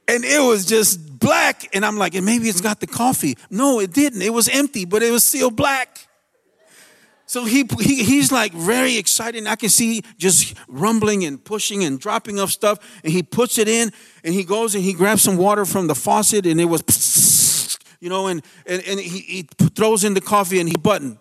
and 0.08 0.24
it 0.24 0.40
was 0.40 0.66
just 0.66 1.20
black. 1.20 1.68
And 1.76 1.86
I'm 1.86 1.98
like, 1.98 2.16
and 2.16 2.26
maybe 2.26 2.48
it's 2.48 2.62
got 2.62 2.80
the 2.80 2.88
coffee. 2.88 3.38
No, 3.50 3.82
it 3.82 3.92
didn't. 3.92 4.22
It 4.22 4.32
was 4.32 4.48
empty, 4.48 4.86
but 4.86 5.04
it 5.04 5.12
was 5.12 5.26
still 5.26 5.52
black. 5.52 6.08
So 7.26 7.44
he, 7.44 7.68
he 7.82 8.06
he's 8.06 8.32
like 8.32 8.54
very 8.54 8.96
excited. 8.96 9.46
I 9.48 9.58
can 9.58 9.68
see 9.68 10.02
just 10.18 10.56
rumbling 10.70 11.26
and 11.26 11.44
pushing 11.44 11.84
and 11.84 12.00
dropping 12.00 12.40
of 12.40 12.54
stuff. 12.54 12.80
And 13.04 13.12
he 13.12 13.22
puts 13.22 13.58
it 13.58 13.68
in 13.68 13.92
and 14.24 14.34
he 14.34 14.46
goes 14.46 14.76
and 14.76 14.84
he 14.84 14.94
grabs 14.94 15.24
some 15.24 15.36
water 15.36 15.66
from 15.66 15.88
the 15.88 15.96
faucet 15.96 16.46
and 16.46 16.62
it 16.62 16.66
was, 16.66 16.84
you 18.06 18.10
know, 18.12 18.28
and, 18.28 18.44
and, 18.68 18.84
and 18.88 19.00
he, 19.00 19.20
he 19.20 19.42
throws 19.76 20.04
in 20.04 20.14
the 20.14 20.22
coffee 20.22 20.60
and 20.60 20.70
he 20.70 20.76
button. 20.78 21.18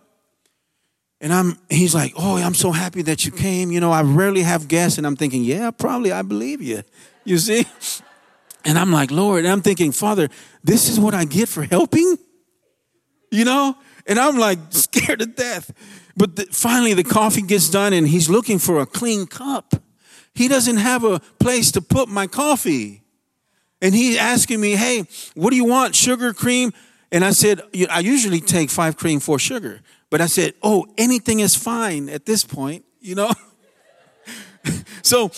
And 1.18 1.32
I'm 1.32 1.58
he's 1.70 1.94
like, 1.94 2.12
Oh, 2.14 2.36
I'm 2.36 2.52
so 2.52 2.72
happy 2.72 3.00
that 3.00 3.24
you 3.24 3.32
came. 3.32 3.72
You 3.72 3.80
know, 3.80 3.90
I 3.90 4.02
rarely 4.02 4.42
have 4.42 4.68
guests. 4.68 4.98
And 4.98 5.06
I'm 5.06 5.16
thinking, 5.16 5.44
Yeah, 5.44 5.70
probably 5.70 6.12
I 6.12 6.20
believe 6.20 6.60
you. 6.60 6.82
You 7.26 7.38
see? 7.38 7.64
And 8.66 8.78
I'm 8.78 8.92
like, 8.92 9.10
Lord, 9.10 9.46
I'm 9.46 9.62
thinking, 9.62 9.92
Father, 9.92 10.28
this 10.62 10.90
is 10.90 11.00
what 11.00 11.14
I 11.14 11.24
get 11.24 11.48
for 11.48 11.62
helping? 11.62 12.18
You 13.30 13.46
know? 13.46 13.78
And 14.06 14.18
I'm 14.18 14.36
like 14.36 14.58
scared 14.68 15.20
to 15.20 15.26
death. 15.26 15.72
But 16.14 16.36
the, 16.36 16.44
finally, 16.50 16.92
the 16.92 17.02
coffee 17.02 17.40
gets 17.40 17.70
done 17.70 17.94
and 17.94 18.06
he's 18.06 18.28
looking 18.28 18.58
for 18.58 18.80
a 18.80 18.84
clean 18.84 19.26
cup. 19.26 19.74
He 20.34 20.48
doesn't 20.48 20.76
have 20.76 21.02
a 21.02 21.20
place 21.40 21.72
to 21.72 21.80
put 21.80 22.10
my 22.10 22.26
coffee. 22.26 23.03
And 23.84 23.94
he's 23.94 24.16
asking 24.16 24.62
me, 24.62 24.76
hey, 24.76 25.06
what 25.34 25.50
do 25.50 25.56
you 25.56 25.66
want? 25.66 25.94
Sugar, 25.94 26.32
cream? 26.32 26.72
And 27.12 27.22
I 27.22 27.32
said, 27.32 27.60
I 27.90 28.00
usually 28.00 28.40
take 28.40 28.70
five 28.70 28.96
cream, 28.96 29.20
four 29.20 29.38
sugar. 29.38 29.82
But 30.08 30.22
I 30.22 30.26
said, 30.26 30.54
oh, 30.62 30.86
anything 30.96 31.40
is 31.40 31.54
fine 31.54 32.08
at 32.08 32.24
this 32.24 32.44
point, 32.44 32.86
you 33.00 33.14
know? 33.14 33.30
so 35.02 35.30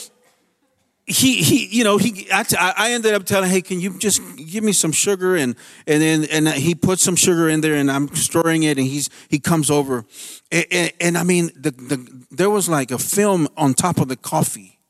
he 1.07 1.43
he 1.43 1.67
you 1.67 1.85
know 1.85 1.99
he 1.99 2.29
I, 2.33 2.45
I 2.77 2.93
ended 2.93 3.15
up 3.15 3.25
telling 3.25 3.49
hey 3.49 3.63
can 3.63 3.81
you 3.81 3.97
just 3.97 4.21
give 4.37 4.65
me 4.65 4.73
some 4.73 4.91
sugar 4.91 5.37
and 5.37 5.55
and 5.87 6.03
then 6.03 6.25
and 6.33 6.49
he 6.49 6.75
put 6.75 6.99
some 6.99 7.15
sugar 7.15 7.49
in 7.49 7.61
there 7.61 7.77
and 7.77 7.91
I'm 7.93 8.13
stirring 8.17 8.65
it 8.65 8.77
and 8.77 8.87
he's 8.89 9.09
he 9.29 9.39
comes 9.39 9.71
over 9.71 10.05
and, 10.51 10.67
and, 10.73 10.93
and 11.01 11.19
I 11.19 11.23
mean 11.23 11.53
the, 11.55 11.71
the 11.71 12.25
there 12.33 12.51
was 12.51 12.69
like 12.69 12.91
a 12.91 12.99
film 12.99 13.47
on 13.57 13.75
top 13.75 13.99
of 13.99 14.09
the 14.09 14.17
coffee 14.17 14.81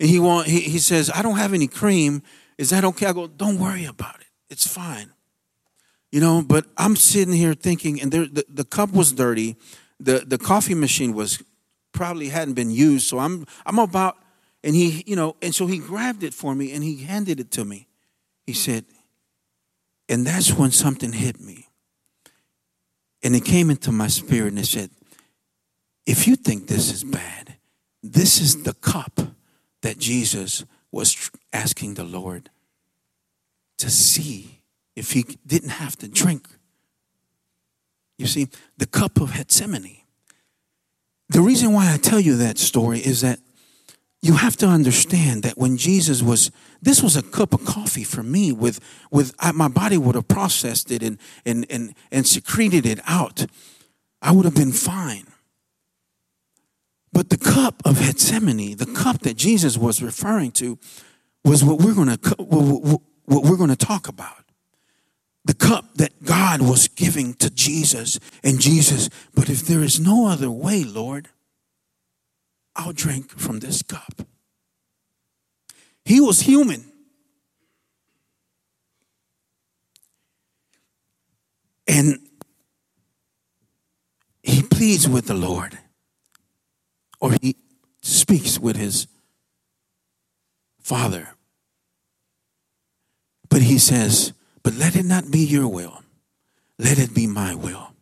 and 0.00 0.08
he 0.08 0.18
want 0.18 0.48
he, 0.48 0.60
he 0.60 0.78
says 0.78 1.10
I 1.14 1.20
don't 1.20 1.36
have 1.36 1.52
any 1.52 1.66
cream 1.66 2.22
is 2.58 2.70
that 2.70 2.84
okay 2.84 3.06
I 3.06 3.12
go 3.12 3.26
don't 3.26 3.58
worry 3.58 3.84
about 3.84 4.20
it 4.20 4.26
it's 4.50 4.66
fine 4.66 5.12
you 6.10 6.20
know 6.20 6.42
but 6.42 6.66
I'm 6.76 6.96
sitting 6.96 7.34
here 7.34 7.54
thinking 7.54 8.00
and 8.00 8.12
there 8.12 8.26
the, 8.26 8.44
the 8.48 8.64
cup 8.64 8.92
was 8.92 9.12
dirty 9.12 9.56
the 10.00 10.24
the 10.26 10.38
coffee 10.38 10.74
machine 10.74 11.14
was 11.14 11.42
probably 11.92 12.28
hadn't 12.28 12.54
been 12.54 12.70
used 12.70 13.06
so 13.06 13.18
I'm 13.18 13.46
I'm 13.66 13.78
about 13.78 14.16
and 14.64 14.76
he, 14.76 15.02
you 15.06 15.16
know, 15.16 15.36
and 15.42 15.54
so 15.54 15.66
he 15.66 15.78
grabbed 15.78 16.22
it 16.22 16.34
for 16.34 16.54
me 16.54 16.72
and 16.72 16.84
he 16.84 17.02
handed 17.02 17.40
it 17.40 17.50
to 17.52 17.64
me. 17.64 17.88
He 18.46 18.52
said, 18.52 18.84
and 20.08 20.26
that's 20.26 20.52
when 20.52 20.70
something 20.70 21.12
hit 21.12 21.40
me. 21.40 21.66
And 23.22 23.34
it 23.34 23.44
came 23.44 23.70
into 23.70 23.92
my 23.92 24.08
spirit 24.08 24.48
and 24.48 24.58
it 24.58 24.66
said, 24.66 24.90
if 26.06 26.26
you 26.26 26.36
think 26.36 26.66
this 26.66 26.92
is 26.92 27.04
bad, 27.04 27.56
this 28.02 28.40
is 28.40 28.64
the 28.64 28.74
cup 28.74 29.20
that 29.82 29.98
Jesus 29.98 30.64
was 30.92 31.30
asking 31.52 31.94
the 31.94 32.04
Lord 32.04 32.50
to 33.78 33.90
see 33.90 34.62
if 34.94 35.12
he 35.12 35.24
didn't 35.46 35.70
have 35.70 35.96
to 35.96 36.08
drink. 36.08 36.46
You 38.18 38.26
see, 38.26 38.48
the 38.76 38.86
cup 38.86 39.20
of 39.20 39.34
Gethsemane. 39.34 40.02
The 41.30 41.40
reason 41.40 41.72
why 41.72 41.92
I 41.92 41.96
tell 41.96 42.20
you 42.20 42.36
that 42.36 42.58
story 42.58 43.00
is 43.00 43.22
that 43.22 43.40
you 44.20 44.34
have 44.34 44.56
to 44.58 44.66
understand 44.68 45.42
that 45.42 45.58
when 45.58 45.76
Jesus 45.76 46.22
was, 46.22 46.52
this 46.80 47.02
was 47.02 47.16
a 47.16 47.22
cup 47.22 47.54
of 47.54 47.64
coffee 47.64 48.04
for 48.04 48.22
me. 48.22 48.52
With, 48.52 48.78
with 49.10 49.34
I, 49.40 49.50
my 49.50 49.66
body 49.66 49.98
would 49.98 50.14
have 50.14 50.28
processed 50.28 50.92
it 50.92 51.02
and, 51.02 51.18
and, 51.44 51.66
and, 51.68 51.94
and 52.12 52.26
secreted 52.26 52.86
it 52.86 53.00
out. 53.06 53.46
I 54.20 54.30
would 54.30 54.44
have 54.44 54.54
been 54.54 54.72
fine. 54.72 55.24
But 57.12 57.30
the 57.30 57.36
cup 57.36 57.82
of 57.84 57.98
Gethsemane, 57.98 58.76
the 58.76 58.86
cup 58.86 59.20
that 59.20 59.36
Jesus 59.36 59.76
was 59.76 60.02
referring 60.02 60.52
to, 60.52 60.78
was 61.44 61.62
what 61.62 61.80
we're 61.80 61.94
going 61.94 62.16
to 62.16 62.34
what 63.24 63.44
we're 63.44 63.56
going 63.56 63.70
to 63.70 63.76
talk 63.76 64.08
about. 64.08 64.44
The 65.44 65.54
cup 65.54 65.94
that 65.96 66.24
God 66.24 66.62
was 66.62 66.88
giving 66.88 67.34
to 67.34 67.50
Jesus 67.50 68.20
and 68.44 68.60
Jesus. 68.60 69.08
But 69.34 69.50
if 69.50 69.62
there 69.62 69.82
is 69.82 69.98
no 69.98 70.28
other 70.28 70.50
way, 70.50 70.84
Lord, 70.84 71.28
I'll 72.76 72.92
drink 72.92 73.30
from 73.38 73.58
this 73.58 73.82
cup. 73.82 74.22
He 76.04 76.20
was 76.20 76.40
human. 76.40 76.84
And 81.86 82.20
he 84.42 84.62
pleads 84.62 85.08
with 85.08 85.26
the 85.26 85.34
Lord, 85.34 85.78
or 87.22 87.36
he 87.40 87.56
speaks 88.02 88.58
with 88.58 88.76
his 88.76 89.06
father. 90.80 91.28
But 93.48 93.62
he 93.62 93.78
says, 93.78 94.32
But 94.62 94.74
let 94.74 94.96
it 94.96 95.06
not 95.06 95.30
be 95.30 95.38
your 95.38 95.68
will, 95.68 96.02
let 96.78 96.98
it 96.98 97.14
be 97.14 97.26
my 97.26 97.54
will. 97.54 97.94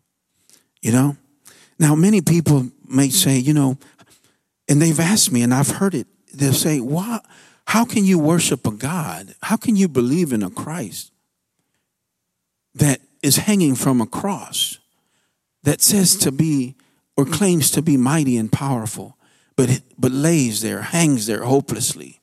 You 0.80 0.92
know? 0.92 1.16
Now, 1.78 1.94
many 1.94 2.22
people 2.22 2.70
may 2.88 3.10
say, 3.10 3.36
you 3.38 3.54
know, 3.54 3.78
and 4.68 4.80
they've 4.80 4.98
asked 4.98 5.30
me, 5.30 5.42
and 5.42 5.52
I've 5.52 5.68
heard 5.68 5.94
it 5.94 6.06
they'll 6.32 6.52
say, 6.52 6.80
"Why? 6.80 7.20
How 7.66 7.84
can 7.84 8.04
you 8.04 8.18
worship 8.18 8.66
a 8.66 8.70
God? 8.70 9.34
How 9.42 9.56
can 9.56 9.76
you 9.76 9.88
believe 9.88 10.32
in 10.32 10.42
a 10.42 10.50
Christ 10.50 11.12
that 12.74 13.00
is 13.22 13.36
hanging 13.36 13.74
from 13.74 14.00
a 14.00 14.06
cross 14.06 14.78
that 15.62 15.80
says 15.80 16.16
to 16.16 16.32
be 16.32 16.76
or 17.16 17.24
claims 17.24 17.70
to 17.72 17.82
be 17.82 17.96
mighty 17.96 18.36
and 18.36 18.50
powerful, 18.50 19.16
but 19.56 19.82
but 19.98 20.12
lays 20.12 20.62
there, 20.62 20.82
hangs 20.82 21.26
there 21.26 21.44
hopelessly, 21.44 22.20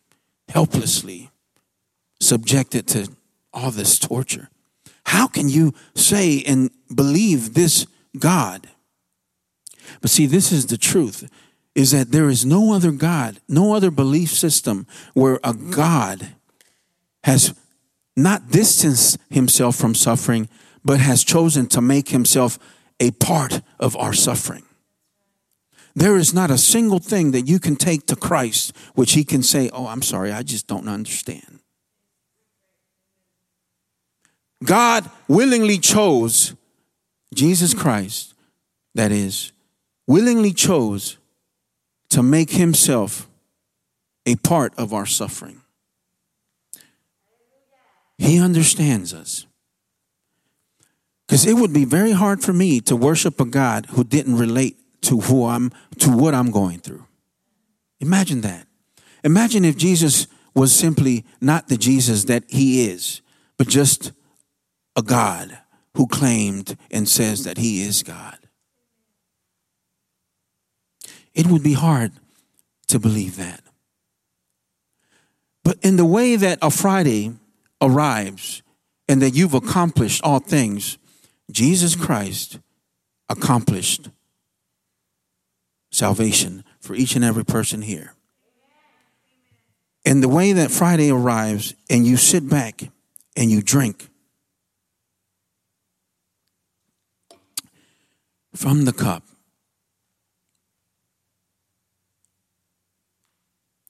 helplessly, 0.49 1.31
subjected 2.19 2.87
to 2.87 3.09
all 3.53 3.71
this 3.71 3.99
torture? 3.99 4.49
How 5.05 5.27
can 5.27 5.49
you 5.49 5.73
say 5.95 6.41
and 6.43 6.71
believe 6.93 7.53
this 7.53 7.85
God?" 8.17 8.69
But 10.01 10.11
see, 10.11 10.25
this 10.25 10.51
is 10.51 10.65
the 10.65 10.77
truth 10.77 11.29
is 11.75 11.91
that 11.91 12.11
there 12.11 12.27
is 12.27 12.43
no 12.43 12.73
other 12.73 12.91
God, 12.91 13.39
no 13.47 13.75
other 13.75 13.91
belief 13.91 14.33
system 14.33 14.87
where 15.13 15.39
a 15.43 15.53
God 15.53 16.29
has 17.23 17.53
not 18.15 18.49
distanced 18.49 19.19
himself 19.29 19.75
from 19.75 19.93
suffering, 19.93 20.49
but 20.83 20.99
has 20.99 21.23
chosen 21.23 21.67
to 21.67 21.79
make 21.79 22.09
himself 22.09 22.57
a 22.99 23.11
part 23.11 23.61
of 23.79 23.95
our 23.95 24.13
suffering. 24.13 24.63
There 25.97 26.15
is 26.15 26.31
not 26.31 26.51
a 26.51 26.59
single 26.59 26.99
thing 26.99 27.31
that 27.31 27.47
you 27.47 27.57
can 27.59 27.75
take 27.75 28.05
to 28.05 28.15
Christ 28.15 28.71
which 28.93 29.13
he 29.13 29.23
can 29.23 29.41
say, 29.41 29.71
Oh, 29.73 29.87
I'm 29.87 30.03
sorry, 30.03 30.31
I 30.31 30.43
just 30.43 30.67
don't 30.67 30.87
understand. 30.87 31.57
God 34.63 35.09
willingly 35.27 35.79
chose 35.79 36.53
Jesus 37.33 37.73
Christ, 37.73 38.35
that 38.93 39.11
is, 39.11 39.51
willingly 40.05 40.53
chose 40.53 41.17
to 42.11 42.21
make 42.21 42.51
himself 42.51 43.27
a 44.27 44.35
part 44.35 44.75
of 44.77 44.93
our 44.93 45.07
suffering. 45.07 45.61
He 48.19 48.39
understands 48.39 49.15
us. 49.15 49.47
Because 51.27 51.47
it 51.47 51.55
would 51.55 51.73
be 51.73 51.85
very 51.85 52.11
hard 52.11 52.43
for 52.43 52.53
me 52.53 52.81
to 52.81 52.95
worship 52.95 53.41
a 53.41 53.45
God 53.45 53.87
who 53.87 54.03
didn't 54.03 54.37
relate 54.37 54.77
to 55.01 55.19
who 55.21 55.45
I'm 55.45 55.71
to 55.99 56.09
what 56.09 56.33
I'm 56.33 56.51
going 56.51 56.79
through. 56.79 57.05
Imagine 57.99 58.41
that. 58.41 58.67
Imagine 59.23 59.65
if 59.65 59.77
Jesus 59.77 60.27
was 60.53 60.73
simply 60.73 61.25
not 61.41 61.67
the 61.67 61.77
Jesus 61.77 62.25
that 62.25 62.43
he 62.47 62.89
is, 62.89 63.21
but 63.57 63.67
just 63.67 64.11
a 64.95 65.01
God 65.01 65.57
who 65.95 66.07
claimed 66.07 66.77
and 66.91 67.07
says 67.07 67.43
that 67.43 67.57
he 67.57 67.81
is 67.81 68.03
God 68.03 68.37
it 71.37 71.45
would 71.45 71.61
be 71.61 71.73
hard 71.73 72.11
to 72.87 72.97
believe 72.97 73.37
that. 73.37 73.61
But 75.63 75.77
in 75.83 75.95
the 75.95 76.05
way 76.05 76.35
that 76.35 76.57
a 76.63 76.71
Friday 76.71 77.31
arrives 77.79 78.63
and 79.07 79.21
that 79.21 79.35
you've 79.35 79.53
accomplished 79.53 80.23
all 80.23 80.39
things, 80.39 80.97
Jesus 81.51 81.95
Christ 81.95 82.59
accomplished 83.29 84.09
salvation 85.97 86.63
for 86.79 86.95
each 86.95 87.15
and 87.15 87.25
every 87.25 87.43
person 87.43 87.81
here. 87.81 88.13
And 90.05 90.23
the 90.23 90.29
way 90.29 90.53
that 90.53 90.71
Friday 90.71 91.11
arrives 91.11 91.73
and 91.89 92.05
you 92.05 92.15
sit 92.15 92.47
back 92.47 92.89
and 93.35 93.51
you 93.51 93.61
drink 93.61 94.07
from 98.55 98.85
the 98.85 98.93
cup 98.93 99.23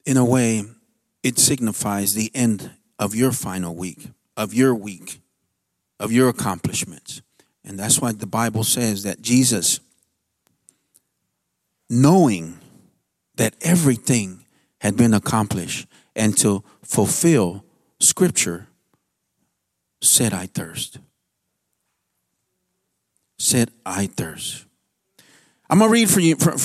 in 0.06 0.18
a 0.18 0.26
way, 0.26 0.64
it 1.22 1.38
signifies 1.38 2.14
the 2.14 2.32
end 2.34 2.72
of 2.98 3.14
your 3.14 3.32
final 3.32 3.76
week, 3.76 4.10
of 4.36 4.54
your 4.54 4.74
week, 4.74 5.22
of 6.00 6.12
your 6.12 6.30
accomplishments. 6.30 7.22
And 7.64 7.78
that's 7.78 8.00
why 8.00 8.14
the 8.14 8.26
Bible 8.26 8.64
says 8.64 9.04
that 9.04 9.22
Jesus, 9.22 9.82
knowing 11.90 12.60
that 13.36 13.56
everything 13.62 14.46
had 14.82 14.98
been 14.98 15.14
accomplished 15.14 15.88
and 16.16 16.38
to 16.38 16.64
fulfill 16.84 17.64
Scripture, 18.00 18.68
said, 20.02 20.34
I 20.34 20.48
thirst. 20.48 21.00
Said, 23.40 23.72
I 23.86 24.08
thirst. 24.08 24.66
I'm 25.70 25.80
going 25.80 25.90
to 25.90 25.94
read 25.94 26.10
for 26.10 26.20
you, 26.20 26.36
for, 26.36 26.56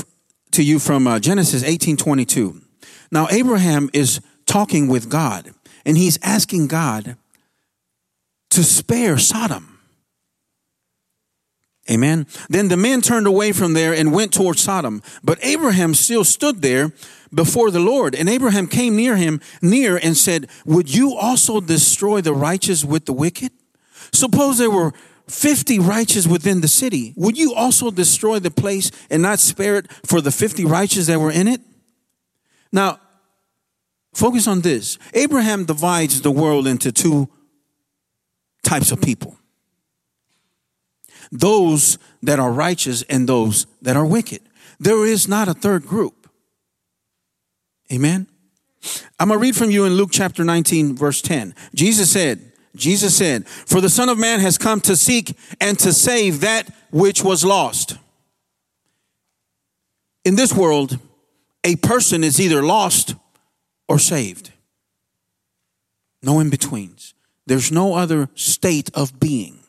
to 0.52 0.62
you 0.62 0.78
from 0.78 1.06
uh, 1.06 1.18
Genesis 1.18 1.62
18 1.62 1.96
22. 1.96 2.60
Now, 3.10 3.28
Abraham 3.30 3.90
is 3.92 4.20
talking 4.46 4.88
with 4.88 5.10
God 5.10 5.52
and 5.84 5.96
he's 5.96 6.18
asking 6.22 6.68
God 6.68 7.16
to 8.50 8.62
spare 8.62 9.18
Sodom. 9.18 9.78
Amen. 11.90 12.26
Then 12.48 12.68
the 12.68 12.76
men 12.76 13.00
turned 13.00 13.26
away 13.26 13.52
from 13.52 13.74
there 13.74 13.92
and 13.92 14.12
went 14.12 14.32
toward 14.32 14.58
Sodom. 14.58 15.02
But 15.24 15.38
Abraham 15.42 15.94
still 15.94 16.22
stood 16.22 16.62
there 16.62 16.92
before 17.34 17.70
the 17.70 17.80
Lord. 17.80 18.14
And 18.14 18.28
Abraham 18.28 18.68
came 18.68 18.94
near 18.94 19.16
him, 19.16 19.40
near, 19.60 19.96
and 19.96 20.16
said, 20.16 20.48
Would 20.64 20.94
you 20.94 21.14
also 21.14 21.60
destroy 21.60 22.20
the 22.20 22.34
righteous 22.34 22.84
with 22.84 23.06
the 23.06 23.12
wicked? 23.12 23.50
Suppose 24.12 24.58
there 24.58 24.70
were 24.70 24.92
50 25.28 25.80
righteous 25.80 26.26
within 26.26 26.60
the 26.60 26.68
city. 26.68 27.14
Would 27.16 27.36
you 27.36 27.52
also 27.54 27.90
destroy 27.90 28.38
the 28.38 28.50
place 28.50 28.92
and 29.10 29.22
not 29.22 29.40
spare 29.40 29.78
it 29.78 29.90
for 30.06 30.20
the 30.20 30.30
50 30.30 30.64
righteous 30.64 31.06
that 31.06 31.18
were 31.18 31.32
in 31.32 31.48
it? 31.48 31.60
Now, 32.70 33.00
focus 34.14 34.46
on 34.46 34.60
this. 34.60 34.98
Abraham 35.14 35.64
divides 35.64 36.22
the 36.22 36.30
world 36.30 36.68
into 36.68 36.92
two 36.92 37.28
types 38.62 38.92
of 38.92 39.02
people 39.02 39.36
those 41.32 41.98
that 42.22 42.38
are 42.38 42.52
righteous 42.52 43.02
and 43.08 43.28
those 43.28 43.66
that 43.80 43.96
are 43.96 44.06
wicked. 44.06 44.42
There 44.78 45.06
is 45.06 45.26
not 45.26 45.48
a 45.48 45.54
third 45.54 45.86
group. 45.86 46.28
Amen. 47.90 48.26
I'm 49.18 49.28
going 49.28 49.38
to 49.38 49.42
read 49.42 49.56
from 49.56 49.70
you 49.70 49.84
in 49.84 49.94
Luke 49.94 50.10
chapter 50.12 50.44
19, 50.44 50.94
verse 50.96 51.22
10. 51.22 51.54
Jesus 51.74 52.10
said, 52.10 52.52
Jesus 52.76 53.16
said, 53.16 53.48
For 53.48 53.80
the 53.80 53.88
Son 53.88 54.08
of 54.08 54.18
Man 54.18 54.40
has 54.40 54.58
come 54.58 54.80
to 54.82 54.96
seek 54.96 55.36
and 55.60 55.78
to 55.78 55.92
save 55.92 56.40
that 56.40 56.72
which 56.90 57.22
was 57.22 57.44
lost. 57.44 57.96
In 60.24 60.36
this 60.36 60.52
world, 60.52 60.98
a 61.64 61.76
person 61.76 62.24
is 62.24 62.40
either 62.40 62.62
lost 62.62 63.14
or 63.88 63.98
saved. 63.98 64.50
No 66.22 66.40
in 66.40 66.50
betweens. 66.50 67.14
There's 67.46 67.72
no 67.72 67.94
other 67.94 68.28
state 68.34 68.90
of 68.94 69.18
being. 69.18 69.61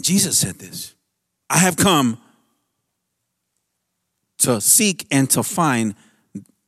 Jesus 0.00 0.38
said 0.38 0.58
this 0.58 0.94
I 1.50 1.58
have 1.58 1.76
come 1.76 2.18
to 4.38 4.60
seek 4.60 5.06
and 5.10 5.28
to 5.30 5.42
find 5.42 5.94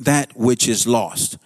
that 0.01 0.37
which 0.37 0.69
is 0.69 0.87
lost. 0.87 1.39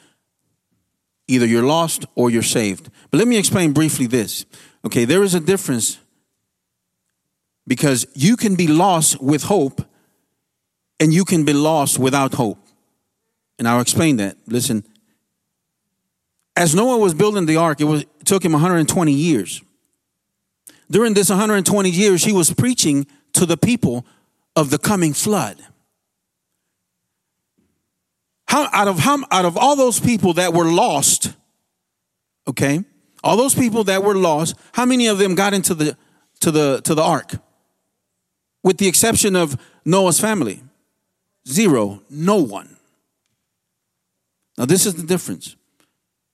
Either 1.27 1.47
you're 1.47 1.65
lost 1.65 2.07
or 2.15 2.31
you're 2.31 2.43
saved. 2.43 2.91
But 3.11 3.19
let 3.19 3.29
me 3.29 3.39
explain 3.39 3.73
briefly 3.73 4.07
this. 4.07 4.45
Okay, 4.85 5.05
there 5.05 5.23
is 5.23 5.35
a 5.35 5.41
difference 5.41 5.99
because 7.67 8.07
you 8.15 8.37
can 8.37 8.55
be 8.55 8.67
lost 8.67 9.23
with 9.23 9.45
hope 9.45 9.83
and 11.01 11.13
you 11.13 11.25
can 11.25 11.45
be 11.45 11.53
lost 11.53 11.99
without 11.99 12.35
hope. 12.35 12.59
And 13.59 13.67
I'll 13.67 13.81
explain 13.81 14.17
that. 14.19 14.37
Listen, 14.47 14.85
as 16.57 16.75
Noah 16.75 16.99
was 16.99 17.15
building 17.15 17.47
the 17.47 17.57
ark, 17.57 17.81
it, 17.81 17.85
was, 17.85 18.03
it 18.03 18.25
took 18.25 18.45
him 18.45 18.53
120 18.53 19.13
years. 19.13 19.63
During 20.95 21.15
this 21.15 21.29
120 21.29 21.91
years, 21.91 22.23
he 22.23 22.33
was 22.33 22.53
preaching 22.53 23.09
to 23.33 23.45
the 23.45 23.57
people 23.57 24.07
of 24.55 24.71
the 24.71 24.79
coming 24.79 25.13
flood. 25.13 25.61
How, 28.47 28.69
out 28.73 28.87
of 28.87 29.01
how, 29.01 29.19
out 29.33 29.45
of 29.45 29.57
all 29.57 29.75
those 29.75 29.99
people 29.99 30.35
that 30.35 30.55
were 30.55 30.71
lost, 30.71 31.33
okay, 32.47 32.85
all 33.25 33.37
those 33.37 33.57
people 33.57 33.83
that 33.83 34.05
were 34.05 34.15
lost, 34.15 34.55
how 34.75 34.85
many 34.85 35.09
of 35.09 35.19
them 35.19 35.35
got 35.35 35.53
into 35.53 35.75
the 35.75 35.97
to 36.39 36.53
the 36.53 36.81
to 36.85 36.95
the 36.95 37.03
ark? 37.03 37.33
with 38.63 38.79
the 38.79 38.87
exception 38.87 39.35
of 39.35 39.57
Noah's 39.85 40.21
family. 40.21 40.63
Zero, 41.47 42.03
no 42.09 42.37
one. 42.37 42.77
Now, 44.57 44.65
this 44.65 44.87
is 44.87 44.95
the 44.95 45.03
difference. 45.03 45.57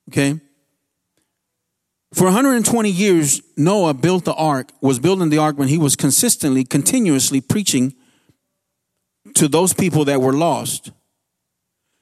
Okay? 0.09 0.39
For 2.13 2.25
120 2.25 2.89
years, 2.89 3.41
Noah 3.55 3.93
built 3.93 4.25
the 4.25 4.33
ark, 4.33 4.71
was 4.81 4.99
building 4.99 5.29
the 5.29 5.37
ark 5.37 5.57
when 5.57 5.69
he 5.69 5.77
was 5.77 5.95
consistently, 5.95 6.63
continuously 6.65 7.39
preaching 7.39 7.93
to 9.35 9.47
those 9.47 9.73
people 9.73 10.05
that 10.05 10.21
were 10.21 10.33
lost. 10.33 10.91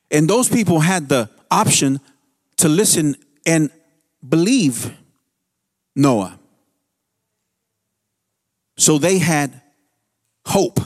And 0.10 0.28
those 0.28 0.50
people 0.50 0.80
had 0.80 1.10
the 1.10 1.30
option 1.52 2.00
to 2.58 2.68
listen 2.68 3.16
and 3.46 3.70
believe 4.28 4.98
Noah. 5.96 6.40
So 8.78 8.98
they 8.98 9.20
had 9.20 9.62
hope. 10.46 10.80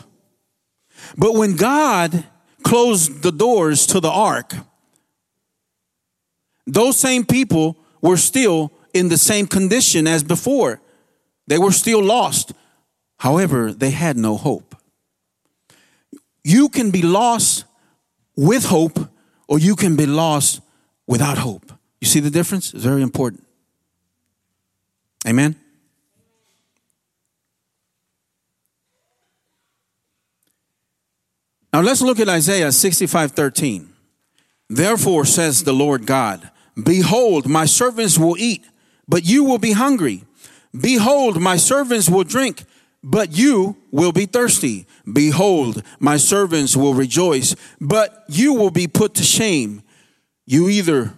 But 1.18 1.36
when 1.36 1.56
God 1.56 2.26
closed 2.64 3.24
the 3.24 3.32
doors 3.32 3.86
to 3.88 4.00
the 4.00 4.10
ark, 4.10 4.54
those 6.66 6.98
same 6.98 7.26
people 7.26 7.78
were 8.02 8.18
still 8.18 8.72
in 8.94 9.10
the 9.10 9.18
same 9.18 9.48
condition 9.48 10.08
as 10.08 10.24
before. 10.24 10.82
They 11.48 11.58
were 11.58 11.72
still 11.72 12.02
lost. 12.02 12.54
However, 13.18 13.72
they 13.74 13.92
had 13.92 14.18
no 14.18 14.38
hope. 14.38 14.76
You 16.44 16.70
can 16.70 16.92
be 16.92 17.02
lost 17.02 17.66
with 18.36 18.66
hope, 18.66 19.00
or 19.48 19.60
you 19.60 19.76
can 19.76 19.96
be 19.96 20.06
lost 20.06 20.62
without 21.08 21.38
hope. 21.38 21.72
You 22.02 22.08
see 22.08 22.20
the 22.20 22.30
difference? 22.30 22.74
It's 22.74 22.84
very 22.84 23.02
important. 23.02 23.46
Amen. 25.28 25.56
Now 31.72 31.82
let's 31.82 32.02
look 32.02 32.20
at 32.20 32.30
Isaiah 32.30 32.72
65 32.72 33.32
13. 33.32 33.90
Therefore, 34.70 35.26
says 35.26 35.64
the 35.64 35.74
Lord 35.74 36.06
God, 36.06 36.52
Behold, 36.82 37.48
my 37.48 37.66
servants 37.66 38.18
will 38.18 38.38
eat, 38.38 38.66
but 39.08 39.26
you 39.26 39.44
will 39.44 39.58
be 39.58 39.74
hungry. 39.74 40.24
Behold, 40.80 41.40
my 41.40 41.58
servants 41.58 42.10
will 42.10 42.24
drink, 42.24 42.64
but 43.04 43.38
you 43.38 43.78
will 43.92 44.12
be 44.12 44.26
thirsty. 44.26 44.88
Behold, 45.12 45.84
my 46.00 46.18
servants 46.18 46.76
will 46.76 46.94
rejoice, 46.94 47.56
but 47.80 48.24
you 48.28 48.54
will 48.54 48.72
be 48.72 48.88
put 48.88 49.14
to 49.16 49.24
shame. 49.24 49.84
You 50.46 50.70
either 50.70 51.14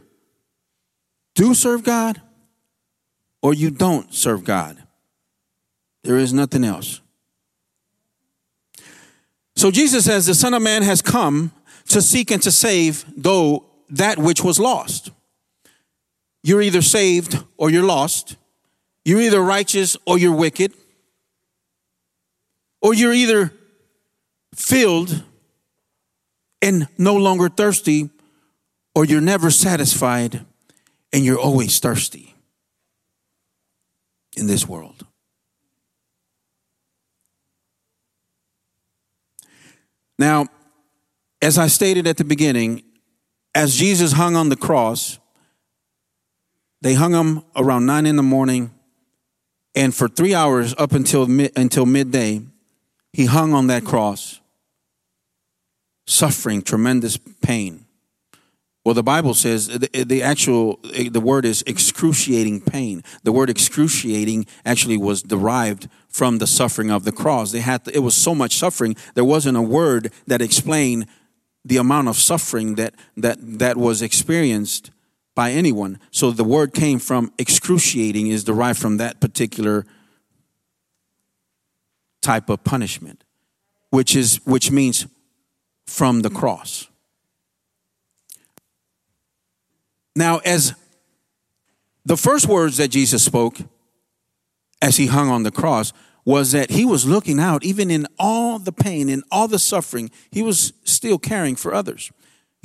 do 1.36 1.54
serve 1.54 1.84
God 1.84 2.22
or 3.42 3.54
you 3.54 3.70
don't 3.70 4.14
serve 4.14 4.44
God. 4.44 4.82
There 6.04 6.18
is 6.18 6.34
nothing 6.34 6.64
else. 6.64 7.02
So 9.56 9.72
Jesus 9.72 10.06
says, 10.06 10.26
The 10.26 10.36
Son 10.36 10.54
of 10.54 10.62
Man 10.62 10.84
has 10.84 11.02
come 11.02 11.52
to 11.88 12.02
seek 12.02 12.32
and 12.32 12.42
to 12.44 12.52
save, 12.52 13.06
though 13.16 13.66
that 13.90 14.18
which 14.18 14.44
was 14.44 14.60
lost. 14.60 15.12
You're 16.46 16.62
either 16.62 16.84
saved 16.84 17.44
or 17.58 17.72
you're 17.72 17.84
lost. 17.84 18.36
You're 19.04 19.20
either 19.20 19.42
righteous 19.42 19.98
or 20.06 20.20
you're 20.20 20.36
wicked. 20.36 20.74
Or 22.84 22.94
you're 22.94 23.14
either 23.14 23.52
filled 24.54 25.24
and 26.62 26.88
no 27.00 27.16
longer 27.16 27.50
thirsty, 27.50 28.12
or 28.94 29.06
you're 29.06 29.22
never 29.22 29.50
satisfied 29.50 30.46
and 31.12 31.26
you're 31.26 31.40
always 31.40 31.80
thirsty 31.80 32.36
in 34.38 34.46
this 34.46 34.68
world. 34.68 35.04
Now, 40.20 40.46
as 41.42 41.58
I 41.58 41.66
stated 41.66 42.06
at 42.06 42.18
the 42.18 42.24
beginning, 42.24 42.84
as 43.56 43.76
Jesus 43.76 44.12
hung 44.12 44.36
on 44.36 44.50
the 44.50 44.56
cross, 44.56 45.18
they 46.86 46.94
hung 46.94 47.16
him 47.16 47.42
around 47.56 47.88
nine 47.88 48.06
in 48.06 48.16
the 48.16 48.22
morning, 48.22 48.70
and 49.74 49.92
for 49.92 50.08
three 50.08 50.36
hours 50.36 50.76
up 50.78 50.92
until 50.92 51.26
mid, 51.26 51.52
until 51.58 51.84
midday, 51.84 52.44
he 53.12 53.26
hung 53.26 53.56
on 53.56 53.66
that 53.66 53.84
cross, 53.84 54.40
suffering 56.06 56.62
tremendous 56.62 57.18
pain. 57.42 57.88
Well, 58.84 58.94
the 58.94 59.02
Bible 59.02 59.34
says 59.34 59.68
the, 59.68 60.04
the, 60.04 60.22
actual 60.22 60.80
the 60.84 61.20
word 61.20 61.44
is 61.44 61.64
excruciating 61.66 62.62
pain. 62.62 63.02
The 63.24 63.32
word 63.32 63.50
excruciating 63.50 64.46
actually 64.64 64.98
was 64.98 65.24
derived 65.24 65.90
from 66.08 66.38
the 66.38 66.46
suffering 66.46 66.92
of 66.92 67.04
the 67.04 67.12
cross. 67.12 67.52
They 67.52 67.62
had 67.62 67.84
to, 67.86 67.96
it 67.96 68.04
was 68.04 68.14
so 68.14 68.36
much 68.36 68.58
suffering. 68.58 68.96
There 69.16 69.26
wasn't 69.26 69.58
a 69.58 69.62
word 69.64 70.14
that 70.28 70.40
explained 70.40 71.08
the 71.64 71.78
amount 71.78 72.10
of 72.10 72.18
suffering 72.18 72.76
that 72.76 72.94
that 73.18 73.40
that 73.42 73.76
was 73.76 74.04
experienced 74.04 74.92
by 75.36 75.52
anyone. 75.52 76.00
So 76.12 76.32
the 76.32 76.44
word 76.44 76.74
came 76.74 76.98
from 76.98 77.32
excruciating 77.38 78.28
is 78.28 78.44
derived 78.44 78.80
from 78.80 78.98
that 78.98 79.20
particular 79.20 79.86
type 82.22 82.50
of 82.50 82.64
punishment, 82.64 83.24
which 83.90 84.16
is 84.16 84.40
which 84.46 84.72
means 84.72 85.06
from 85.86 86.22
the 86.22 86.30
cross. 86.30 86.88
Now, 90.16 90.40
as 90.40 90.74
the 92.06 92.18
first 92.18 92.48
words 92.48 92.78
that 92.78 92.88
Jesus 92.88 93.24
spoke 93.24 93.58
as 94.82 94.98
he 94.98 95.08
hung 95.08 95.30
on 95.30 95.44
the 95.44 95.52
cross 95.52 95.92
was 96.24 96.54
that 96.54 96.72
he 96.72 96.86
was 96.86 97.06
looking 97.06 97.40
out, 97.40 97.64
even 97.64 97.92
in 97.92 98.08
all 98.18 98.58
the 98.58 98.72
pain 98.72 99.10
and 99.10 99.24
all 99.30 99.48
the 99.48 99.60
suffering, 99.60 100.10
he 100.32 100.42
was 100.42 100.74
still 100.84 101.20
caring 101.20 101.56
for 101.56 101.74
others. 101.74 102.12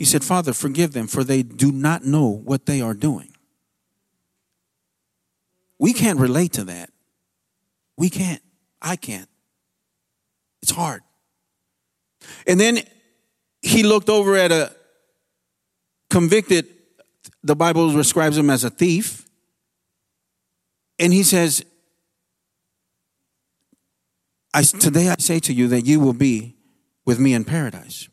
He 0.00 0.06
said, 0.06 0.24
Father, 0.24 0.54
forgive 0.54 0.92
them, 0.92 1.06
for 1.06 1.22
they 1.22 1.42
do 1.42 1.70
not 1.70 2.06
know 2.06 2.26
what 2.26 2.64
they 2.64 2.80
are 2.80 2.94
doing. 2.94 3.34
We 5.78 5.92
can't 5.92 6.18
relate 6.18 6.54
to 6.54 6.64
that. 6.64 6.88
We 7.98 8.08
can't. 8.08 8.40
I 8.80 8.96
can't. 8.96 9.28
It's 10.62 10.70
hard. 10.70 11.02
And 12.46 12.58
then 12.58 12.78
he 13.60 13.82
looked 13.82 14.08
over 14.08 14.36
at 14.36 14.50
a 14.50 14.74
convicted 16.08 16.66
the 17.44 17.54
Bible 17.54 17.92
describes 17.92 18.38
him 18.38 18.48
as 18.48 18.64
a 18.64 18.70
thief. 18.70 19.28
And 20.98 21.12
he 21.12 21.24
says, 21.24 21.62
I, 24.54 24.62
Today 24.62 25.10
I 25.10 25.16
say 25.18 25.40
to 25.40 25.52
you 25.52 25.68
that 25.68 25.84
you 25.84 26.00
will 26.00 26.14
be 26.14 26.56
with 27.04 27.18
me 27.18 27.34
in 27.34 27.44
paradise. 27.44 28.08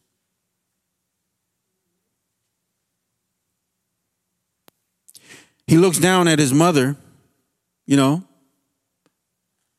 He 5.68 5.78
looks 5.78 6.00
down 6.00 6.28
at 6.28 6.40
his 6.40 6.54
mother, 6.54 6.96
you 7.86 7.98
know, 7.98 8.24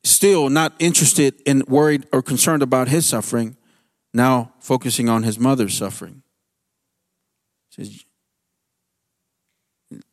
still 0.03 0.49
not 0.49 0.73
interested 0.79 1.41
and 1.45 1.65
worried 1.67 2.05
or 2.13 2.21
concerned 2.21 2.61
about 2.61 2.87
his 2.87 3.05
suffering, 3.05 3.57
now 4.13 4.53
focusing 4.59 5.09
on 5.09 5.23
his 5.23 5.39
mother's 5.39 5.75
suffering. 5.75 6.21
Says, 7.71 8.03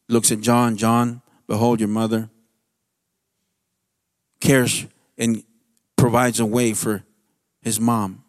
looks 0.09 0.33
at 0.33 0.41
John, 0.41 0.77
John, 0.77 1.21
behold 1.47 1.81
your 1.81 1.89
mother, 1.89 2.31
cares 4.41 4.87
and 5.19 5.43
provides 5.97 6.41
a 6.41 6.47
way 6.47 6.73
for 6.73 7.05
his 7.61 7.81
mom 7.81 8.25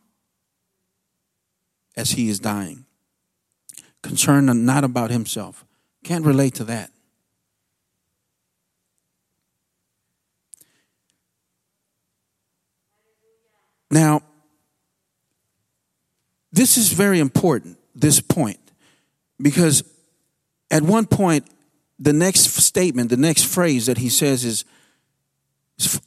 as 1.96 2.12
he 2.12 2.30
is 2.30 2.40
dying. 2.40 2.86
Concerned 4.04 4.66
not 4.66 4.84
about 4.84 5.12
himself. 5.12 5.66
Can't 6.04 6.26
relate 6.26 6.54
to 6.56 6.64
that. 6.66 6.92
Now, 13.90 14.22
this 16.52 16.78
is 16.78 16.92
very 16.94 17.20
important, 17.20 17.78
this 17.96 18.20
point, 18.20 18.60
because 19.42 19.84
at 20.72 20.84
one 20.84 21.06
point 21.06 21.46
the 22.00 22.14
next 22.14 22.52
statement, 22.54 23.10
the 23.10 23.18
next 23.18 23.46
phrase 23.46 23.86
that 23.86 23.98
he 23.98 24.10
says 24.10 24.46
is, 24.46 24.66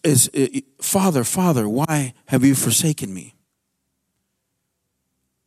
is, 0.04 0.28
is 0.28 0.62
Father, 0.80 1.24
Father, 1.24 1.68
why 1.68 2.14
have 2.26 2.44
you 2.44 2.54
forsaken 2.54 3.12
me? 3.12 3.34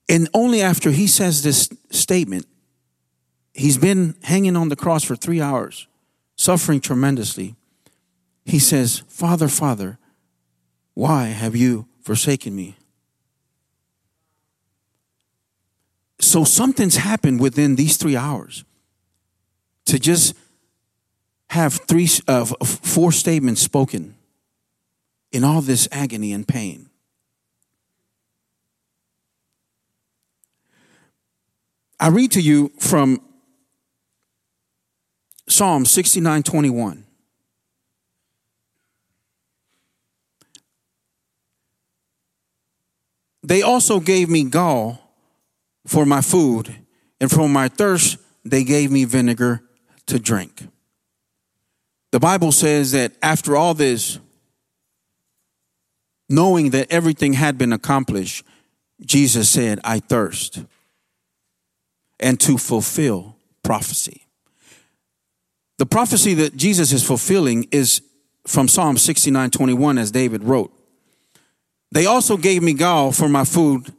And 0.09 0.29
only 0.33 0.61
after 0.61 0.91
he 0.91 1.07
says 1.07 1.43
this 1.43 1.69
statement, 1.91 2.45
he's 3.53 3.77
been 3.77 4.15
hanging 4.23 4.55
on 4.55 4.69
the 4.69 4.75
cross 4.75 5.03
for 5.03 5.15
three 5.15 5.41
hours, 5.41 5.87
suffering 6.35 6.81
tremendously. 6.81 7.55
He 8.45 8.59
says, 8.59 9.03
Father, 9.07 9.47
Father, 9.47 9.97
why 10.93 11.27
have 11.27 11.55
you 11.55 11.87
forsaken 12.03 12.55
me? 12.55 12.77
So 16.19 16.43
something's 16.43 16.97
happened 16.97 17.39
within 17.39 17.75
these 17.75 17.97
three 17.97 18.15
hours 18.15 18.63
to 19.85 19.99
just 19.99 20.35
have 21.49 21.73
three, 21.87 22.07
uh, 22.27 22.45
four 22.45 23.11
statements 23.11 23.61
spoken 23.61 24.15
in 25.31 25.43
all 25.43 25.61
this 25.61 25.87
agony 25.91 26.31
and 26.31 26.47
pain. 26.47 26.89
I 31.99 32.07
read 32.07 32.31
to 32.31 32.41
you 32.41 32.71
from 32.79 33.21
Psalm 35.47 35.85
69 35.85 36.43
21. 36.43 37.05
They 43.53 43.61
also 43.61 43.99
gave 43.99 44.31
me 44.31 44.45
gall 44.45 44.99
for 45.85 46.07
my 46.07 46.21
food, 46.21 46.75
and 47.21 47.29
for 47.29 47.47
my 47.47 47.67
thirst, 47.67 48.17
they 48.43 48.63
gave 48.63 48.91
me 48.91 49.05
vinegar 49.05 49.61
to 50.07 50.17
drink. 50.17 50.67
The 52.11 52.19
Bible 52.19 52.51
says 52.51 52.93
that 52.93 53.11
after 53.21 53.55
all 53.55 53.75
this, 53.75 54.17
knowing 56.27 56.71
that 56.71 56.91
everything 56.91 57.33
had 57.33 57.59
been 57.59 57.73
accomplished, 57.73 58.43
Jesus 59.05 59.51
said, 59.51 59.79
I 59.83 59.99
thirst. 59.99 60.65
and 62.19 62.39
to 62.39 62.57
fulfill 62.57 63.37
prophecy. 63.61 64.25
The 65.77 65.85
prophecy 65.85 66.33
that 66.33 66.57
Jesus 66.57 66.91
is 66.91 67.05
fulfilling 67.05 67.67
is 67.71 68.01
from 68.47 68.67
Psalm 68.67 68.97
69 68.97 69.51
21, 69.51 69.99
as 69.99 70.09
David 70.09 70.43
wrote. 70.43 70.73
They 71.93 72.07
also 72.07 72.37
gave 72.37 72.63
me 72.63 72.73
gall 72.73 73.11
for 73.11 73.29
my 73.29 73.45
food, 73.45 73.93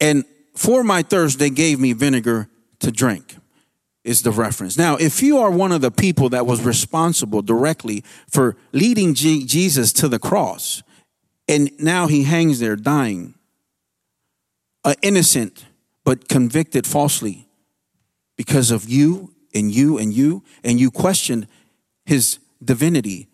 and 0.00 0.24
for 0.54 0.82
my 0.82 1.02
thirst, 1.02 1.38
they 1.38 1.50
gave 1.50 1.78
me 1.78 1.92
vinegar 1.92 2.48
to 2.78 2.90
drink, 2.90 3.36
is 4.02 4.22
the 4.22 4.30
reference. 4.30 4.78
Now, 4.78 4.96
if 4.96 5.22
you 5.22 5.36
are 5.36 5.50
one 5.50 5.70
of 5.70 5.82
the 5.82 5.90
people 5.90 6.30
that 6.30 6.46
was 6.46 6.62
responsible 6.62 7.42
directly 7.42 8.02
for 8.30 8.56
leading 8.72 9.12
G- 9.12 9.44
Jesus 9.44 9.92
to 9.92 10.08
the 10.08 10.18
cross, 10.18 10.82
and 11.46 11.70
now 11.78 12.06
he 12.06 12.22
hangs 12.22 12.60
there 12.60 12.76
dying, 12.76 13.34
uh, 14.82 14.94
innocent 15.02 15.66
but 16.02 16.30
convicted 16.30 16.86
falsely 16.86 17.46
because 18.38 18.70
of 18.70 18.88
you 18.88 19.34
and 19.54 19.70
you 19.70 19.98
and 19.98 20.14
you, 20.14 20.42
and 20.62 20.80
you 20.80 20.90
questioned 20.90 21.46
his 22.06 22.38
divinity. 22.64 23.28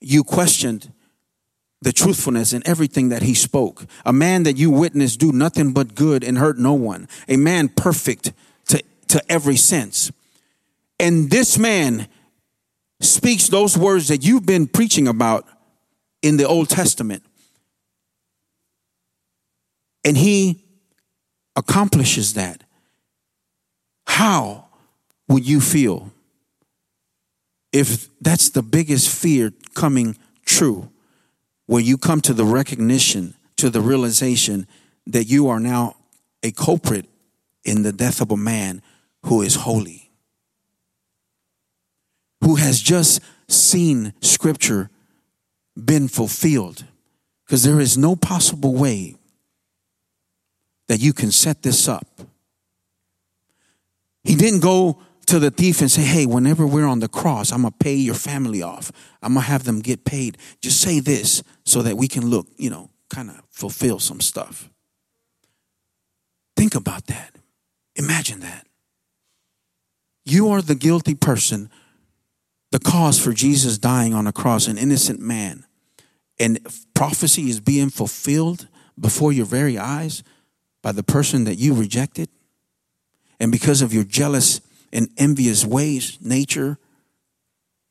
You 0.00 0.22
questioned 0.22 0.92
the 1.80 1.92
truthfulness 1.92 2.52
in 2.52 2.62
everything 2.66 3.08
that 3.10 3.22
he 3.22 3.34
spoke. 3.34 3.86
A 4.04 4.12
man 4.12 4.42
that 4.42 4.56
you 4.56 4.70
witnessed 4.70 5.20
do 5.20 5.32
nothing 5.32 5.72
but 5.72 5.94
good 5.94 6.24
and 6.24 6.38
hurt 6.38 6.58
no 6.58 6.72
one. 6.72 7.08
A 7.28 7.36
man 7.36 7.68
perfect 7.68 8.32
to, 8.68 8.82
to 9.08 9.32
every 9.32 9.56
sense. 9.56 10.10
And 10.98 11.30
this 11.30 11.58
man 11.58 12.08
speaks 13.00 13.48
those 13.48 13.78
words 13.78 14.08
that 14.08 14.24
you've 14.24 14.46
been 14.46 14.66
preaching 14.66 15.06
about 15.06 15.46
in 16.20 16.36
the 16.36 16.46
Old 16.48 16.68
Testament. 16.68 17.22
And 20.04 20.16
he 20.16 20.64
accomplishes 21.54 22.34
that. 22.34 22.64
How 24.06 24.66
would 25.28 25.46
you 25.46 25.60
feel 25.60 26.10
if 27.72 28.08
that's 28.20 28.48
the 28.50 28.62
biggest 28.62 29.08
fear 29.08 29.52
coming 29.74 30.16
true? 30.44 30.90
Where 31.68 31.82
you 31.82 31.98
come 31.98 32.22
to 32.22 32.32
the 32.32 32.46
recognition, 32.46 33.34
to 33.58 33.68
the 33.68 33.82
realization 33.82 34.66
that 35.06 35.24
you 35.24 35.48
are 35.48 35.60
now 35.60 35.96
a 36.42 36.50
culprit 36.50 37.04
in 37.62 37.82
the 37.82 37.92
death 37.92 38.22
of 38.22 38.30
a 38.30 38.38
man 38.38 38.80
who 39.24 39.42
is 39.42 39.54
holy, 39.54 40.10
who 42.42 42.56
has 42.56 42.80
just 42.80 43.20
seen 43.48 44.14
scripture 44.22 44.88
been 45.76 46.08
fulfilled. 46.08 46.84
Because 47.44 47.64
there 47.64 47.80
is 47.80 47.98
no 47.98 48.16
possible 48.16 48.74
way 48.74 49.16
that 50.86 51.00
you 51.00 51.12
can 51.12 51.30
set 51.30 51.62
this 51.62 51.86
up. 51.86 52.22
He 54.24 54.34
didn't 54.34 54.60
go 54.60 55.02
to 55.28 55.38
the 55.38 55.50
thief 55.50 55.80
and 55.80 55.90
say, 55.90 56.02
Hey, 56.02 56.26
whenever 56.26 56.66
we're 56.66 56.86
on 56.86 57.00
the 57.00 57.08
cross, 57.08 57.52
I'm 57.52 57.62
going 57.62 57.72
to 57.72 57.78
pay 57.78 57.94
your 57.94 58.14
family 58.14 58.62
off. 58.62 58.90
I'm 59.22 59.34
going 59.34 59.44
to 59.44 59.50
have 59.50 59.64
them 59.64 59.80
get 59.80 60.04
paid. 60.04 60.38
Just 60.60 60.80
say 60.80 61.00
this 61.00 61.42
so 61.64 61.82
that 61.82 61.96
we 61.96 62.08
can 62.08 62.28
look, 62.28 62.46
you 62.56 62.70
know, 62.70 62.90
kind 63.10 63.30
of 63.30 63.42
fulfill 63.50 63.98
some 63.98 64.20
stuff. 64.20 64.70
Think 66.56 66.74
about 66.74 67.06
that. 67.06 67.34
Imagine 67.96 68.40
that. 68.40 68.66
You 70.24 70.48
are 70.50 70.62
the 70.62 70.74
guilty 70.74 71.14
person, 71.14 71.70
the 72.70 72.78
cause 72.78 73.18
for 73.18 73.32
Jesus 73.32 73.78
dying 73.78 74.14
on 74.14 74.26
a 74.26 74.32
cross, 74.32 74.66
an 74.66 74.76
innocent 74.76 75.20
man. 75.20 75.64
And 76.38 76.60
prophecy 76.94 77.48
is 77.48 77.60
being 77.60 77.90
fulfilled 77.90 78.68
before 78.98 79.32
your 79.32 79.46
very 79.46 79.78
eyes 79.78 80.22
by 80.82 80.92
the 80.92 81.02
person 81.02 81.44
that 81.44 81.56
you 81.56 81.74
rejected. 81.74 82.28
And 83.40 83.52
because 83.52 83.82
of 83.82 83.94
your 83.94 84.04
jealous 84.04 84.60
and 84.92 85.08
envious 85.16 85.64
ways, 85.64 86.18
nature, 86.20 86.78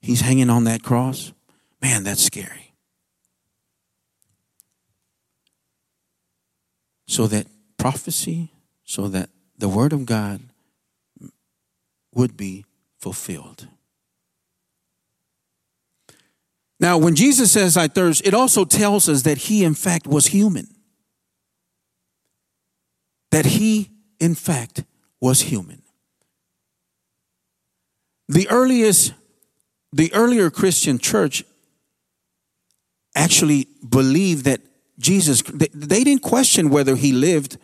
he's 0.01 0.21
hanging 0.21 0.49
on 0.49 0.63
that 0.65 0.83
cross. 0.83 1.31
Man, 1.81 2.03
that's 2.03 2.23
scary. 2.23 2.73
So 7.07 7.27
that 7.27 7.47
prophecy, 7.77 8.51
so 8.83 9.07
that 9.07 9.29
the 9.57 9.69
word 9.69 9.93
of 9.93 10.05
God 10.05 10.41
would 12.13 12.35
be 12.35 12.65
fulfilled. 12.99 13.67
Now, 16.79 16.97
when 16.97 17.15
Jesus 17.15 17.51
says, 17.51 17.75
I 17.75 17.87
thirst, 17.87 18.25
it 18.25 18.33
also 18.33 18.65
tells 18.65 19.09
us 19.09 19.23
that 19.23 19.37
he, 19.37 19.63
in 19.63 19.73
fact, 19.73 20.05
was 20.05 20.27
human. 20.27 20.67
That 23.31 23.45
he, 23.45 23.89
in 24.19 24.35
fact, 24.35 24.83
was 25.19 25.41
human. 25.41 25.81
The 28.29 28.47
earliest, 28.49 29.13
the 29.93 30.13
earlier 30.13 30.49
Christian 30.49 30.99
church 30.99 31.43
actually 33.15 33.67
believed 33.87 34.45
that 34.45 34.61
Jesus, 34.99 35.41
they, 35.41 35.67
they 35.73 36.03
didn't 36.03 36.23
question 36.23 36.69
whether 36.69 36.95
he 36.95 37.11
lived 37.11 37.57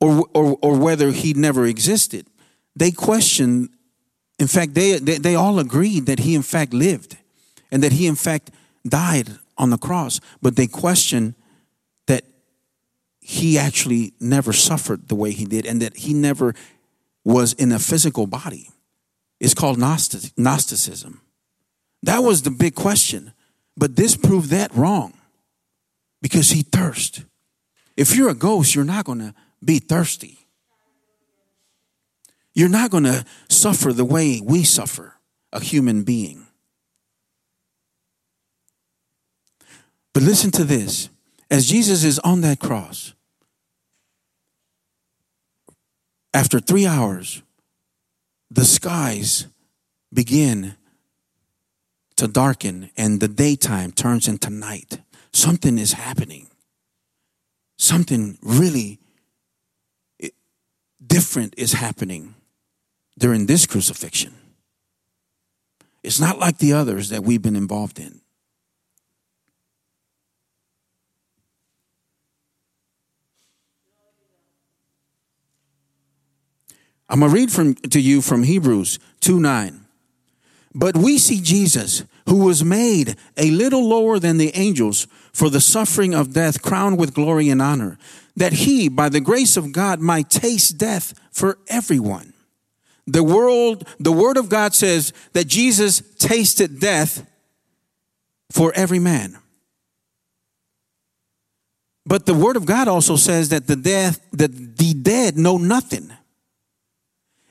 or, 0.00 0.26
or, 0.34 0.58
or 0.60 0.78
whether 0.78 1.10
he 1.10 1.32
never 1.32 1.66
existed. 1.66 2.26
They 2.76 2.90
questioned, 2.90 3.70
in 4.38 4.46
fact, 4.46 4.74
they, 4.74 4.98
they, 4.98 5.18
they 5.18 5.34
all 5.34 5.58
agreed 5.58 6.06
that 6.06 6.20
he 6.20 6.34
in 6.34 6.42
fact 6.42 6.74
lived 6.74 7.16
and 7.70 7.82
that 7.82 7.92
he 7.92 8.06
in 8.06 8.16
fact 8.16 8.50
died 8.86 9.30
on 9.56 9.70
the 9.70 9.78
cross, 9.78 10.20
but 10.42 10.56
they 10.56 10.66
questioned 10.66 11.34
that 12.06 12.24
he 13.20 13.56
actually 13.56 14.12
never 14.20 14.52
suffered 14.52 15.08
the 15.08 15.14
way 15.14 15.30
he 15.30 15.44
did 15.44 15.64
and 15.64 15.80
that 15.80 15.96
he 15.96 16.12
never 16.12 16.54
was 17.24 17.52
in 17.54 17.72
a 17.72 17.78
physical 17.78 18.26
body. 18.26 18.68
It's 19.44 19.52
called 19.52 19.78
Gnosticism. 19.78 21.20
That 22.02 22.20
was 22.20 22.40
the 22.40 22.50
big 22.50 22.74
question. 22.74 23.34
But 23.76 23.94
this 23.94 24.16
proved 24.16 24.48
that 24.48 24.74
wrong 24.74 25.12
because 26.22 26.48
he 26.48 26.62
thirst. 26.62 27.24
If 27.94 28.16
you're 28.16 28.30
a 28.30 28.34
ghost, 28.34 28.74
you're 28.74 28.86
not 28.86 29.04
going 29.04 29.18
to 29.18 29.34
be 29.62 29.80
thirsty. 29.80 30.38
You're 32.54 32.70
not 32.70 32.90
going 32.90 33.04
to 33.04 33.26
suffer 33.50 33.92
the 33.92 34.06
way 34.06 34.40
we 34.42 34.64
suffer, 34.64 35.16
a 35.52 35.60
human 35.60 36.04
being. 36.04 36.46
But 40.14 40.22
listen 40.22 40.52
to 40.52 40.64
this. 40.64 41.10
As 41.50 41.66
Jesus 41.66 42.02
is 42.02 42.18
on 42.20 42.40
that 42.40 42.60
cross, 42.60 43.12
after 46.32 46.60
three 46.60 46.86
hours, 46.86 47.42
the 48.50 48.64
skies 48.64 49.46
begin 50.12 50.76
to 52.16 52.28
darken 52.28 52.90
and 52.96 53.20
the 53.20 53.28
daytime 53.28 53.92
turns 53.92 54.28
into 54.28 54.50
night. 54.50 55.00
Something 55.32 55.78
is 55.78 55.92
happening. 55.92 56.48
Something 57.78 58.38
really 58.42 59.00
different 61.04 61.54
is 61.56 61.72
happening 61.72 62.34
during 63.18 63.46
this 63.46 63.66
crucifixion. 63.66 64.34
It's 66.02 66.20
not 66.20 66.38
like 66.38 66.58
the 66.58 66.72
others 66.72 67.08
that 67.08 67.24
we've 67.24 67.42
been 67.42 67.56
involved 67.56 67.98
in. 67.98 68.20
I'm 77.08 77.20
going 77.20 77.30
to 77.30 77.34
read 77.34 77.52
from, 77.52 77.74
to 77.74 78.00
you 78.00 78.22
from 78.22 78.42
Hebrews 78.42 78.98
2 79.20 79.38
9. 79.40 79.80
But 80.74 80.96
we 80.96 81.18
see 81.18 81.40
Jesus, 81.40 82.02
who 82.28 82.44
was 82.44 82.64
made 82.64 83.16
a 83.36 83.50
little 83.50 83.86
lower 83.88 84.18
than 84.18 84.38
the 84.38 84.50
angels 84.56 85.06
for 85.32 85.48
the 85.48 85.60
suffering 85.60 86.14
of 86.14 86.32
death, 86.32 86.62
crowned 86.62 86.98
with 86.98 87.14
glory 87.14 87.48
and 87.48 87.62
honor, 87.62 87.98
that 88.36 88.52
he, 88.52 88.88
by 88.88 89.08
the 89.08 89.20
grace 89.20 89.56
of 89.56 89.72
God, 89.72 90.00
might 90.00 90.30
taste 90.30 90.78
death 90.78 91.14
for 91.30 91.58
everyone. 91.68 92.32
The 93.06 93.22
world, 93.22 93.86
the 94.00 94.12
word 94.12 94.36
of 94.36 94.48
God 94.48 94.74
says 94.74 95.12
that 95.32 95.46
Jesus 95.46 96.02
tasted 96.18 96.80
death 96.80 97.24
for 98.50 98.72
every 98.74 98.98
man. 98.98 99.38
But 102.06 102.26
the 102.26 102.34
word 102.34 102.56
of 102.56 102.66
God 102.66 102.88
also 102.88 103.16
says 103.16 103.50
that 103.50 103.66
the 103.66 103.76
death, 103.76 104.20
that 104.32 104.76
the 104.76 104.94
dead 104.94 105.36
know 105.36 105.56
nothing. 105.56 106.10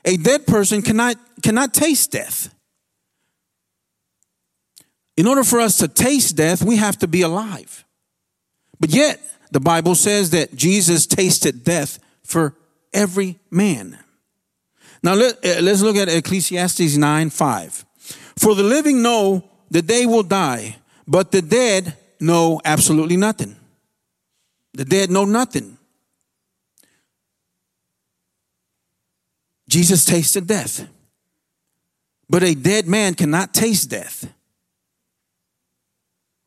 A 0.04 0.16
dead 0.16 0.46
person 0.46 0.82
cannot, 0.82 1.16
cannot 1.42 1.72
taste 1.72 2.12
death. 2.12 2.54
In 5.16 5.26
order 5.26 5.44
for 5.44 5.60
us 5.60 5.78
to 5.78 5.88
taste 5.88 6.36
death, 6.36 6.62
we 6.62 6.76
have 6.76 6.98
to 6.98 7.08
be 7.08 7.22
alive. 7.22 7.84
But 8.80 8.90
yet, 8.90 9.20
the 9.52 9.60
Bible 9.60 9.94
says 9.94 10.30
that 10.30 10.54
Jesus 10.54 11.06
tasted 11.06 11.64
death 11.64 11.98
for 12.24 12.54
every 12.92 13.38
man. 13.50 13.98
Now, 15.02 15.14
let, 15.14 15.38
eh, 15.44 15.60
us 15.60 15.82
look 15.82 15.96
at 15.96 16.08
Ecclesiastes 16.08 16.96
9 16.96 17.30
5. 17.30 17.84
For 18.38 18.54
the 18.54 18.62
living 18.62 19.02
know 19.02 19.44
that 19.70 19.86
they 19.86 20.06
will 20.06 20.22
die, 20.22 20.76
but 21.06 21.30
the 21.30 21.42
dead 21.42 21.96
know 22.20 22.60
absolutely 22.64 23.16
nothing. 23.16 23.56
The 24.72 24.84
dead 24.84 25.10
know 25.10 25.24
nothing. 25.24 25.78
Jesus 29.68 30.04
tasted 30.04 30.46
death. 30.46 30.88
But 32.28 32.42
a 32.42 32.54
dead 32.54 32.86
man 32.86 33.14
cannot 33.14 33.52
taste 33.52 33.90
death. 33.90 34.32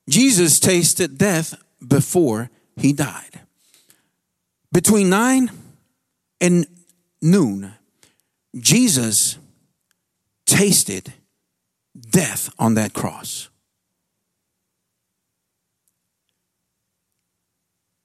Jesus 0.09 0.59
tasted 0.59 1.17
death 1.17 1.53
before 1.85 2.49
he 2.75 2.93
died. 2.93 3.41
Between 4.71 5.09
9 5.09 5.51
and 6.41 6.67
noon, 7.21 7.73
Jesus 8.55 9.37
tasted 10.45 11.13
death 12.09 12.49
on 12.57 12.75
that 12.75 12.93
cross. 12.93 13.49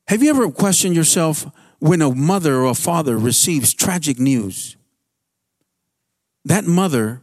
Have 0.09 0.23
you 0.23 0.31
ever 0.31 0.51
questioned 0.51 0.95
yourself 0.95 1.47
when 1.79 2.03
a 2.03 2.15
mother 2.15 2.57
or 2.57 2.67
a 2.67 2.75
father 2.75 3.17
receives 3.17 3.73
tragic 3.73 4.19
news? 4.19 4.77
That 6.45 6.65
mother 6.65 7.23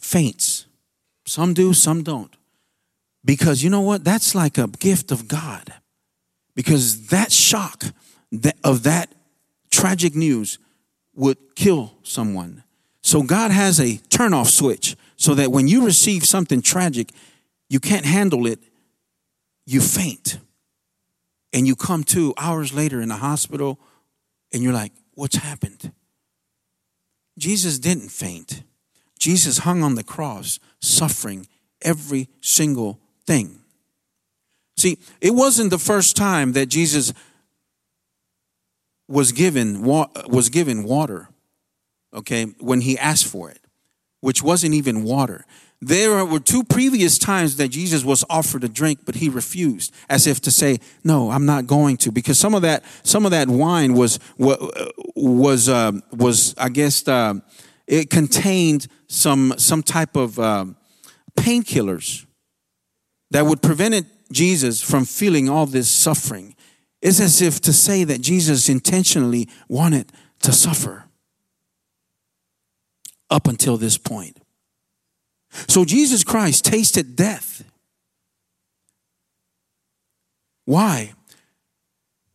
faints. 0.00 0.66
Some 1.26 1.54
do, 1.54 1.72
some 1.72 2.02
don't. 2.02 2.34
Because 3.24 3.62
you 3.62 3.70
know 3.70 3.80
what? 3.80 4.04
That's 4.04 4.34
like 4.34 4.58
a 4.58 4.68
gift 4.68 5.10
of 5.10 5.28
God. 5.28 5.72
Because 6.54 7.08
that 7.08 7.32
shock 7.32 7.84
of 8.62 8.82
that 8.82 9.14
tragic 9.70 10.14
news 10.14 10.58
would 11.14 11.38
kill 11.56 11.94
someone. 12.02 12.62
So 13.02 13.22
God 13.22 13.50
has 13.50 13.80
a 13.80 13.96
turn-off 14.08 14.48
switch 14.48 14.96
so 15.16 15.34
that 15.34 15.50
when 15.50 15.68
you 15.68 15.84
receive 15.84 16.24
something 16.24 16.62
tragic, 16.62 17.10
you 17.68 17.80
can't 17.80 18.04
handle 18.04 18.46
it, 18.46 18.60
you 19.66 19.80
faint. 19.80 20.38
And 21.52 21.66
you 21.66 21.76
come 21.76 22.04
to 22.04 22.34
hours 22.36 22.72
later 22.72 23.00
in 23.00 23.08
the 23.08 23.16
hospital 23.16 23.78
and 24.52 24.62
you're 24.62 24.72
like, 24.72 24.92
what's 25.14 25.36
happened? 25.36 25.92
Jesus 27.38 27.78
didn't 27.78 28.10
faint. 28.10 28.62
Jesus 29.18 29.58
hung 29.58 29.82
on 29.82 29.94
the 29.94 30.04
cross, 30.04 30.58
suffering 30.80 31.46
every 31.82 32.28
single 32.40 33.00
thing. 33.26 33.60
See, 34.76 34.98
it 35.20 35.30
wasn't 35.30 35.70
the 35.70 35.78
first 35.78 36.16
time 36.16 36.52
that 36.52 36.66
Jesus 36.66 37.12
was 39.08 39.32
given 39.32 39.82
was 39.82 40.48
given 40.48 40.84
water. 40.84 41.28
Okay, 42.12 42.44
when 42.58 42.80
he 42.80 42.98
asked 42.98 43.26
for 43.26 43.50
it, 43.50 43.60
which 44.24 44.42
wasn't 44.42 44.72
even 44.72 45.04
water. 45.04 45.44
There 45.82 46.24
were 46.24 46.40
two 46.40 46.64
previous 46.64 47.18
times 47.18 47.56
that 47.58 47.68
Jesus 47.68 48.04
was 48.04 48.24
offered 48.30 48.64
a 48.64 48.68
drink, 48.70 49.00
but 49.04 49.16
he 49.16 49.28
refused, 49.28 49.92
as 50.08 50.26
if 50.26 50.40
to 50.42 50.50
say, 50.50 50.78
"No, 51.04 51.30
I'm 51.30 51.44
not 51.44 51.66
going 51.66 51.98
to," 51.98 52.10
because 52.10 52.38
some 52.38 52.54
of 52.54 52.62
that 52.62 52.84
some 53.02 53.26
of 53.26 53.32
that 53.32 53.48
wine 53.48 53.92
was 53.92 54.18
was 54.38 55.68
uh, 55.68 55.92
was 56.10 56.54
I 56.56 56.70
guess 56.70 57.06
uh, 57.06 57.34
it 57.86 58.08
contained 58.08 58.86
some 59.08 59.54
some 59.58 59.82
type 59.82 60.16
of 60.16 60.38
uh, 60.38 60.64
painkillers 61.38 62.24
that 63.30 63.44
would 63.44 63.60
prevent 63.60 64.06
Jesus 64.32 64.80
from 64.80 65.04
feeling 65.04 65.50
all 65.50 65.66
this 65.66 65.90
suffering. 65.90 66.56
It's 67.02 67.20
as 67.20 67.42
if 67.42 67.60
to 67.60 67.74
say 67.74 68.04
that 68.04 68.22
Jesus 68.22 68.70
intentionally 68.70 69.50
wanted 69.68 70.10
to 70.40 70.52
suffer 70.52 71.03
up 73.34 73.48
until 73.48 73.76
this 73.76 73.98
point. 73.98 74.38
So 75.66 75.84
Jesus 75.84 76.22
Christ 76.22 76.64
tasted 76.64 77.16
death. 77.16 77.64
Why? 80.64 81.12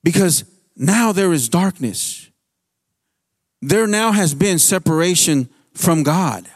Because 0.03 0.43
now 0.75 1.12
there 1.12 1.33
is 1.33 1.49
darkness. 1.49 2.29
There 3.62 3.88
now 3.88 4.12
has 4.12 4.33
been 4.33 4.59
separation 4.59 5.49
from 5.73 6.03
God. 6.03 6.47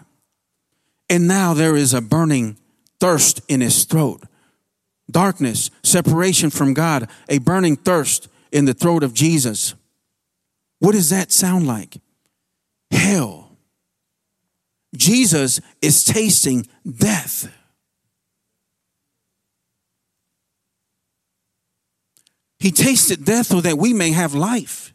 And 1.10 1.28
now 1.28 1.54
there 1.54 1.76
is 1.76 1.94
a 1.94 2.02
burning 2.02 2.58
thirst 3.00 3.42
in 3.48 3.62
his 3.62 3.86
throat. 3.86 4.24
Darkness, 5.10 5.70
separation 5.84 6.50
from 6.50 6.74
God, 6.74 7.10
a 7.30 7.40
burning 7.40 7.76
thirst 7.76 8.28
in 8.52 8.66
the 8.66 8.74
throat 8.74 9.04
of 9.04 9.14
Jesus. 9.14 9.74
What 10.80 10.94
does 10.94 11.10
that 11.10 11.32
sound 11.32 11.68
like? 11.68 11.98
Hell. 12.92 13.43
Jesus 14.96 15.60
is 15.82 16.04
tasting 16.04 16.68
death. 16.88 17.52
He 22.60 22.72
tasted 22.72 23.26
death 23.26 23.48
so 23.48 23.62
that 23.62 23.78
we 23.78 23.94
may 23.94 24.12
have 24.12 24.34
life. 24.34 24.94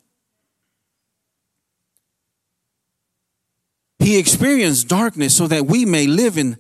He 3.99 4.19
experienced 4.19 4.89
darkness 4.89 5.37
so 5.37 5.47
that 5.49 5.67
we 5.67 5.85
may 5.85 6.07
live 6.07 6.39
in 6.39 6.57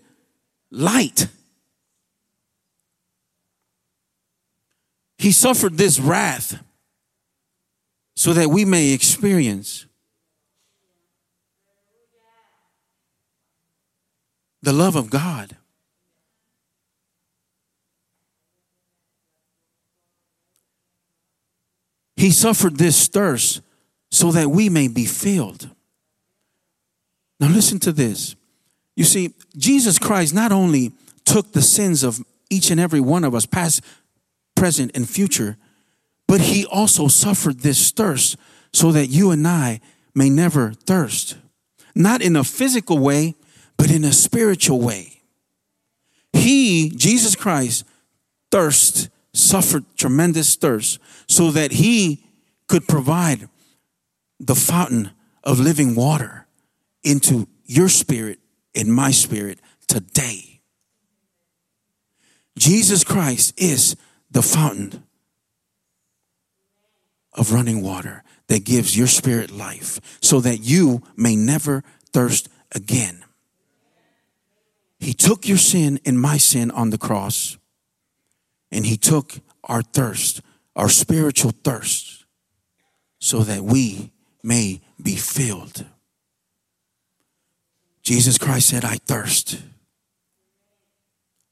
light. 0.70 1.28
He 5.16 5.32
suffered 5.32 5.78
this 5.78 5.98
wrath 5.98 6.62
so 8.14 8.32
that 8.34 8.50
we 8.50 8.64
may 8.64 8.92
experience 8.92 9.86
the 14.68 14.74
love 14.74 14.96
of 14.96 15.08
God. 15.08 15.56
He 22.16 22.30
suffered 22.30 22.76
this 22.76 23.08
thirst 23.08 23.62
so 24.10 24.30
that 24.32 24.50
we 24.50 24.68
may 24.68 24.88
be 24.88 25.06
filled. 25.06 25.70
Now, 27.40 27.48
listen 27.48 27.78
to 27.78 27.92
this. 27.92 28.36
You 28.94 29.04
see, 29.04 29.32
Jesus 29.56 29.98
Christ 29.98 30.34
not 30.34 30.52
only 30.52 30.92
took 31.24 31.52
the 31.52 31.62
sins 31.62 32.02
of 32.02 32.20
each 32.50 32.70
and 32.70 32.78
every 32.78 33.00
one 33.00 33.24
of 33.24 33.34
us, 33.34 33.46
past, 33.46 33.82
present, 34.54 34.90
and 34.94 35.08
future, 35.08 35.56
but 36.26 36.42
he 36.42 36.66
also 36.66 37.08
suffered 37.08 37.60
this 37.60 37.90
thirst 37.90 38.36
so 38.74 38.92
that 38.92 39.06
you 39.06 39.30
and 39.30 39.48
I 39.48 39.80
may 40.14 40.28
never 40.28 40.74
thirst. 40.74 41.38
Not 41.94 42.20
in 42.20 42.36
a 42.36 42.44
physical 42.44 42.98
way, 42.98 43.34
but 43.78 43.90
in 43.90 44.04
a 44.04 44.12
spiritual 44.12 44.80
way. 44.80 45.22
He, 46.34 46.90
Jesus 46.90 47.34
Christ, 47.34 47.84
thirst, 48.50 49.08
suffered 49.32 49.84
tremendous 49.96 50.56
thirst 50.56 50.98
so 51.26 51.50
that 51.52 51.72
he 51.72 52.24
could 52.66 52.86
provide 52.86 53.48
the 54.38 54.54
fountain 54.54 55.12
of 55.42 55.58
living 55.58 55.94
water 55.94 56.46
into 57.02 57.48
your 57.64 57.88
spirit 57.88 58.38
and 58.74 58.92
my 58.92 59.10
spirit 59.10 59.60
today. 59.86 60.60
Jesus 62.58 63.04
Christ 63.04 63.54
is 63.56 63.96
the 64.30 64.42
fountain 64.42 65.04
of 67.32 67.52
running 67.52 67.82
water 67.82 68.24
that 68.48 68.64
gives 68.64 68.96
your 68.96 69.06
spirit 69.06 69.50
life 69.50 70.00
so 70.20 70.40
that 70.40 70.58
you 70.58 71.02
may 71.16 71.36
never 71.36 71.84
thirst 72.12 72.48
again. 72.74 73.24
He 74.98 75.12
took 75.12 75.46
your 75.46 75.58
sin 75.58 76.00
and 76.04 76.20
my 76.20 76.36
sin 76.36 76.70
on 76.70 76.90
the 76.90 76.98
cross, 76.98 77.56
and 78.70 78.84
He 78.84 78.96
took 78.96 79.34
our 79.64 79.82
thirst, 79.82 80.40
our 80.74 80.88
spiritual 80.88 81.52
thirst, 81.62 82.24
so 83.18 83.40
that 83.40 83.62
we 83.62 84.12
may 84.42 84.80
be 85.00 85.16
filled. 85.16 85.84
Jesus 88.02 88.38
Christ 88.38 88.68
said, 88.68 88.84
I 88.84 88.96
thirst. 88.96 89.60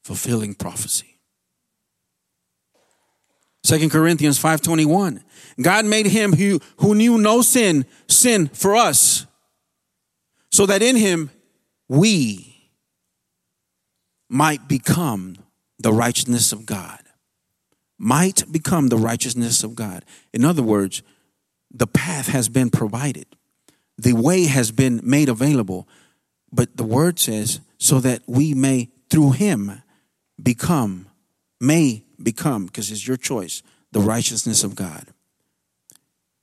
Fulfilling 0.03 0.55
prophecy. 0.55 1.17
Second 3.63 3.91
Corinthians 3.91 4.41
5:21. 4.41 5.21
God 5.61 5.85
made 5.85 6.05
him 6.05 6.33
who, 6.33 6.61
who 6.77 6.95
knew 6.95 7.17
no 7.17 7.41
sin 7.41 7.85
sin 8.07 8.47
for 8.47 8.75
us, 8.75 9.25
so 10.49 10.65
that 10.65 10.81
in 10.81 10.95
him 10.95 11.29
we 11.89 12.56
might 14.29 14.67
become 14.67 15.35
the 15.79 15.93
righteousness 15.93 16.51
of 16.51 16.65
God. 16.65 16.99
Might 17.97 18.51
become 18.51 18.87
the 18.87 18.97
righteousness 18.97 19.63
of 19.63 19.75
God. 19.75 20.05
In 20.33 20.45
other 20.45 20.63
words, 20.63 21.01
the 21.71 21.87
path 21.87 22.27
has 22.27 22.49
been 22.49 22.69
provided, 22.69 23.25
the 23.97 24.13
way 24.13 24.45
has 24.45 24.71
been 24.71 25.01
made 25.03 25.29
available. 25.29 25.87
But 26.51 26.77
the 26.77 26.83
word 26.83 27.19
says, 27.19 27.59
so 27.77 27.99
that 27.99 28.21
we 28.27 28.53
may, 28.53 28.89
through 29.09 29.31
him, 29.31 29.81
become, 30.41 31.07
may 31.59 32.03
become, 32.21 32.65
because 32.65 32.91
it's 32.91 33.07
your 33.07 33.17
choice, 33.17 33.63
the 33.91 33.99
righteousness 33.99 34.63
of 34.63 34.75
God. 34.75 35.07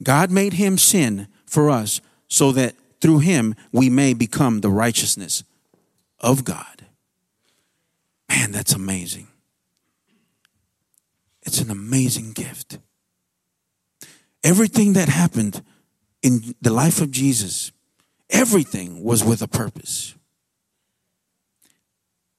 God 0.03 0.31
made 0.31 0.55
him 0.55 0.77
sin 0.79 1.29
for 1.47 1.71
us 1.71 2.01
so 2.29 2.53
that 2.53 2.75
through 3.01 3.21
him 3.21 3.55
we 3.73 3.89
may 3.89 4.15
become 4.15 4.61
the 4.61 4.71
righteousness 4.71 5.45
of 6.21 6.45
God. 6.45 6.74
Man, 8.35 8.53
that's 8.53 8.73
amazing. 8.73 9.29
It's 11.43 11.61
an 11.61 11.71
amazing 11.71 12.33
gift. 12.33 12.79
Everything 14.43 14.95
that 14.95 15.09
happened 15.09 15.63
in 16.23 16.55
the 16.61 16.73
life 16.73 17.01
of 17.01 17.11
Jesus 17.11 17.73
Everything 18.31 19.03
was 19.05 19.23
with 19.23 19.43
a 19.43 19.49
purpose. 19.49 20.15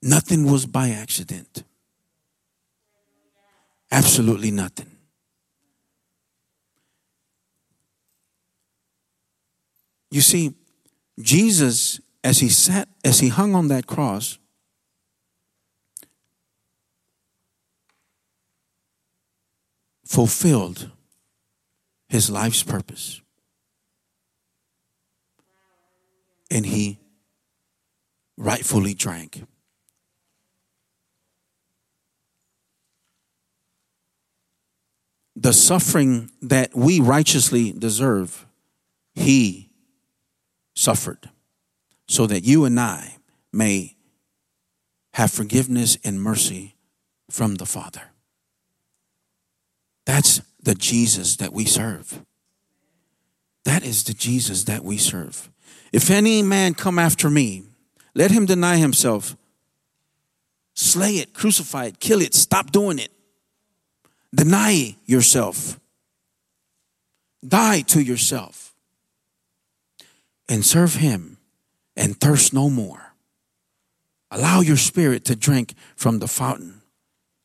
Nothing 0.01 0.51
was 0.51 0.65
by 0.65 0.89
accident. 0.89 1.63
Absolutely 3.91 4.51
nothing. 4.51 4.91
You 10.11 10.21
see, 10.21 10.53
Jesus, 11.19 11.99
as 12.23 12.39
he 12.39 12.49
sat, 12.49 12.87
as 13.03 13.19
he 13.19 13.29
hung 13.29 13.55
on 13.55 13.67
that 13.69 13.87
cross, 13.87 14.37
fulfilled 20.05 20.91
his 22.07 22.29
life's 22.29 22.63
purpose. 22.63 23.21
And 26.51 26.65
he 26.65 26.99
rightfully 28.37 28.93
drank. 28.93 29.43
The 35.35 35.51
suffering 35.51 36.31
that 36.41 36.75
we 36.75 36.99
righteously 37.01 37.73
deserve, 37.73 38.45
he 39.13 39.69
suffered 40.75 41.29
so 42.07 42.27
that 42.27 42.43
you 42.43 42.63
and 42.63 42.79
I 42.79 43.17
may 43.51 43.95
have 45.13 45.31
forgiveness 45.31 45.97
and 46.03 46.21
mercy 46.21 46.75
from 47.29 47.55
the 47.55 47.65
Father. 47.65 48.14
That's 50.05 50.41
the 50.61 50.75
Jesus 50.75 51.35
that 51.37 51.53
we 51.53 51.65
serve. 51.65 52.23
That 53.65 53.83
is 53.83 54.03
the 54.03 54.13
Jesus 54.13 54.63
that 54.65 54.83
we 54.83 54.97
serve. 54.97 55.49
If 55.91 56.09
any 56.09 56.43
man 56.43 56.73
come 56.73 56.99
after 56.99 57.29
me, 57.29 57.63
let 58.13 58.31
him 58.31 58.45
deny 58.45 58.77
himself, 58.77 59.35
slay 60.73 61.17
it, 61.17 61.33
crucify 61.33 61.85
it, 61.85 61.99
kill 61.99 62.21
it, 62.21 62.33
stop 62.33 62.71
doing 62.71 62.99
it. 62.99 63.11
Deny 64.33 64.95
yourself. 65.05 65.79
Die 67.47 67.81
to 67.81 68.01
yourself. 68.01 68.73
And 70.49 70.65
serve 70.65 70.95
him 70.95 71.37
and 71.95 72.19
thirst 72.19 72.53
no 72.53 72.69
more. 72.69 73.13
Allow 74.29 74.61
your 74.61 74.77
spirit 74.77 75.23
to 75.25 75.35
drink 75.35 75.73
from 75.95 76.19
the 76.19 76.27
fountain 76.27 76.81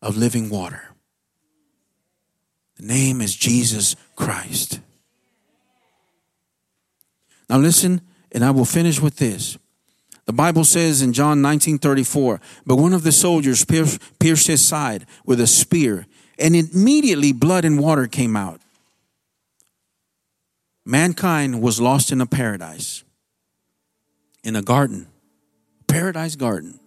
of 0.03 0.17
living 0.17 0.51
water. 0.51 0.91
The 2.81 2.87
name 2.87 3.21
is 3.21 3.37
Jesus 3.37 3.95
Christ. 4.17 4.81
Now 7.51 7.59
listen, 7.59 8.01
and 8.33 8.43
I 8.43 8.53
will 8.53 8.65
finish 8.65 9.03
with 9.03 9.17
this. 9.17 9.59
The 10.25 10.33
Bible 10.33 10.65
says 10.65 11.03
in 11.03 11.13
John 11.13 11.43
19 11.43 11.79
34, 11.79 12.41
but 12.65 12.77
one 12.77 12.95
of 12.95 13.03
the 13.03 13.13
soldiers 13.13 13.67
pierced 13.67 14.47
his 14.47 14.67
side 14.67 15.05
with 15.27 15.43
a 15.43 15.47
spear, 15.47 16.07
and 16.39 16.57
immediately 16.57 17.35
blood 17.35 17.67
and 17.67 17.79
water 17.79 18.07
came 18.07 18.35
out. 18.35 18.63
Mankind 20.87 21.61
was 21.61 21.83
lost 21.83 22.11
in 22.11 22.23
a 22.23 22.27
paradise, 22.27 23.05
in 24.43 24.57
a 24.57 24.63
garden, 24.63 25.07
paradise 25.87 26.35
garden. 26.35 26.81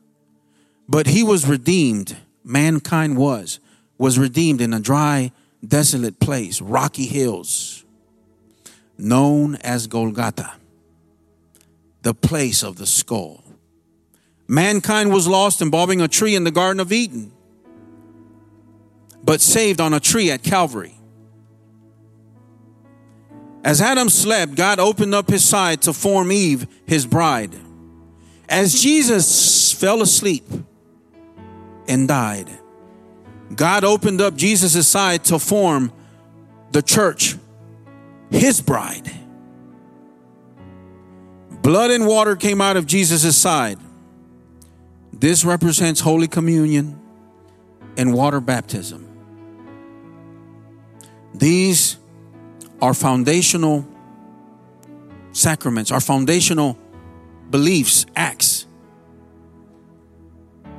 But 0.89 1.05
he 1.05 1.21
was 1.21 1.47
redeemed, 1.47 2.17
mankind 2.43 3.15
was, 3.15 3.59
was 3.99 4.17
redeemed 4.17 4.59
in 4.59 4.73
a 4.73 4.79
dry 4.79 5.31
desolate 5.65 6.19
place, 6.19 6.61
rocky 6.61 7.05
hills, 7.05 7.85
known 8.97 9.55
as 9.57 9.87
Golgotha, 9.87 10.53
the 12.01 12.13
place 12.13 12.63
of 12.63 12.77
the 12.77 12.85
skull. 12.85 13.43
Mankind 14.47 15.11
was 15.11 15.27
lost 15.27 15.61
involving 15.61 16.01
a 16.01 16.07
tree 16.07 16.35
in 16.35 16.43
the 16.43 16.51
Garden 16.51 16.79
of 16.79 16.91
Eden, 16.91 17.31
but 19.23 19.39
saved 19.39 19.79
on 19.79 19.93
a 19.93 19.99
tree 19.99 20.29
at 20.29 20.43
Calvary. 20.43 20.95
As 23.63 23.81
Adam 23.81 24.09
slept, 24.09 24.55
God 24.55 24.79
opened 24.79 25.15
up 25.15 25.29
his 25.29 25.45
side 25.45 25.81
to 25.83 25.93
form 25.93 26.31
Eve, 26.33 26.67
his 26.85 27.05
bride. 27.05 27.55
As 28.49 28.81
Jesus 28.81 29.71
fell 29.71 30.01
asleep 30.01 30.43
and 31.87 32.07
died, 32.07 32.49
God 33.55 33.83
opened 33.83 34.21
up 34.21 34.35
Jesus' 34.35 34.87
side 34.87 35.23
to 35.25 35.39
form 35.39 35.91
the 36.71 36.81
church, 36.81 37.35
his 38.29 38.61
bride. 38.61 39.11
Blood 41.61 41.91
and 41.91 42.05
water 42.05 42.35
came 42.35 42.61
out 42.61 42.77
of 42.77 42.85
Jesus' 42.85 43.37
side. 43.37 43.79
This 45.13 45.45
represents 45.45 46.01
Holy 46.01 46.27
Communion 46.27 46.99
and 47.95 48.13
water 48.13 48.41
baptism. 48.41 49.07
These 51.33 51.97
are 52.81 52.93
foundational 52.93 53.87
sacraments, 55.31 55.91
are 55.91 56.01
foundational 56.01 56.77
beliefs, 57.49 58.05
acts 58.15 58.65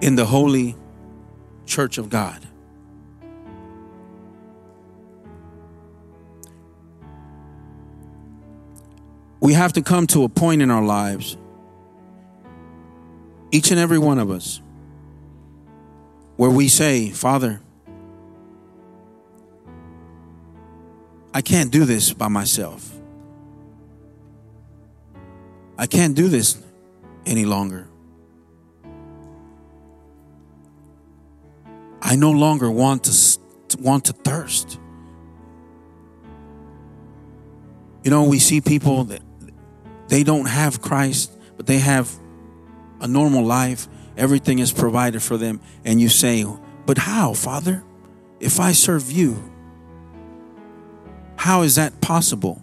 in 0.01 0.17
the 0.17 0.27
holy 0.27 0.77
church 1.67 1.99
of 1.99 2.11
God. 2.11 2.47
We 9.45 9.53
have 9.53 9.75
to 9.75 9.83
come 9.83 10.07
to 10.07 10.25
a 10.25 10.29
point 10.31 10.63
in 10.63 10.71
our 10.71 10.83
lives, 10.83 11.37
each 13.51 13.71
and 13.71 13.79
every 13.79 13.99
one 13.99 14.19
of 14.19 14.31
us, 14.31 14.63
where 16.37 16.49
we 16.49 16.67
say, 16.67 17.11
Father, 17.11 17.61
I 21.35 21.43
can't 21.43 21.71
do 21.71 21.85
this 21.85 22.15
by 22.15 22.29
myself. 22.29 22.91
I 25.77 25.89
can't 25.89 26.17
do 26.17 26.29
this 26.29 26.57
any 27.27 27.45
longer. 27.45 27.87
I 32.01 32.17
no 32.17 32.31
longer 32.31 32.71
want 32.71 33.05
to, 33.05 33.79
want 33.79 34.07
to 34.07 34.15
thirst. 34.15 34.81
You 38.05 38.11
know, 38.11 38.25
we 38.25 38.39
see 38.39 38.63
people 38.63 39.05
that 39.05 39.21
they 40.15 40.23
don't 40.23 40.47
have 40.47 40.81
Christ, 40.81 41.37
but 41.57 41.67
they 41.67 41.81
have 41.81 42.09
a 43.01 43.09
normal 43.09 43.43
life. 43.45 43.89
Everything 44.17 44.61
is 44.61 44.73
provided 44.73 45.21
for 45.21 45.37
them. 45.37 45.61
And 45.85 46.01
you 46.01 46.09
say, 46.09 46.47
But 46.87 46.99
how, 46.99 47.35
Father? 47.35 47.83
If 48.39 48.61
I 48.61 48.71
serve 48.71 49.11
you, 49.11 49.43
how 51.35 51.63
is 51.63 51.75
that 51.75 52.01
possible? 52.01 52.63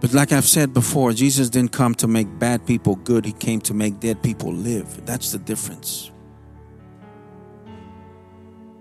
But 0.00 0.14
like 0.14 0.30
I've 0.30 0.44
said 0.44 0.72
before, 0.72 1.12
Jesus 1.14 1.50
didn't 1.50 1.72
come 1.72 1.96
to 1.96 2.06
make 2.06 2.28
bad 2.38 2.64
people 2.64 2.94
good, 2.94 3.24
He 3.24 3.32
came 3.32 3.60
to 3.62 3.74
make 3.74 3.98
dead 3.98 4.22
people 4.22 4.52
live. 4.52 5.04
That's 5.04 5.32
the 5.32 5.38
difference. 5.38 6.12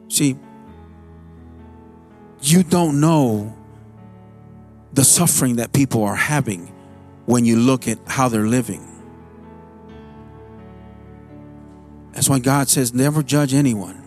See, 0.07 0.37
you 2.43 2.61
don't 2.61 3.01
know 3.01 3.57
the 4.93 5.03
suffering 5.03 5.55
that 5.55 5.73
people 5.73 6.03
are 6.03 6.15
having 6.15 6.71
when 7.32 7.45
you 7.45 7.55
look 7.55 7.88
at 7.88 7.97
how 8.07 8.27
they're 8.27 8.45
living. 8.45 8.86
That's 12.11 12.27
why 12.27 12.39
God 12.39 12.67
says, 12.67 12.93
never 12.93 13.23
judge 13.23 13.53
anyone. 13.53 14.03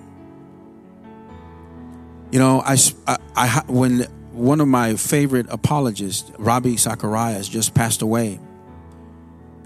You 2.30 2.38
know, 2.38 2.60
I, 2.60 2.76
I, 3.06 3.16
I 3.34 3.62
when 3.66 4.00
one 4.32 4.60
of 4.60 4.68
my 4.68 4.96
favorite 4.96 5.46
apologists, 5.48 6.30
Ravi 6.38 6.76
Zacharias, 6.76 7.48
just 7.48 7.72
passed 7.72 8.02
away. 8.02 8.38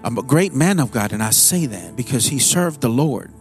I'm 0.05 0.17
a 0.19 0.23
great 0.23 0.55
man 0.55 0.79
of 0.79 0.93
God, 0.93 1.13
and 1.13 1.21
I 1.21 1.31
say 1.31 1.67
that 1.67 1.97
because 1.97 2.27
he 2.27 2.39
served 2.39 2.81
the 2.81 2.89
Lord. 2.89 3.33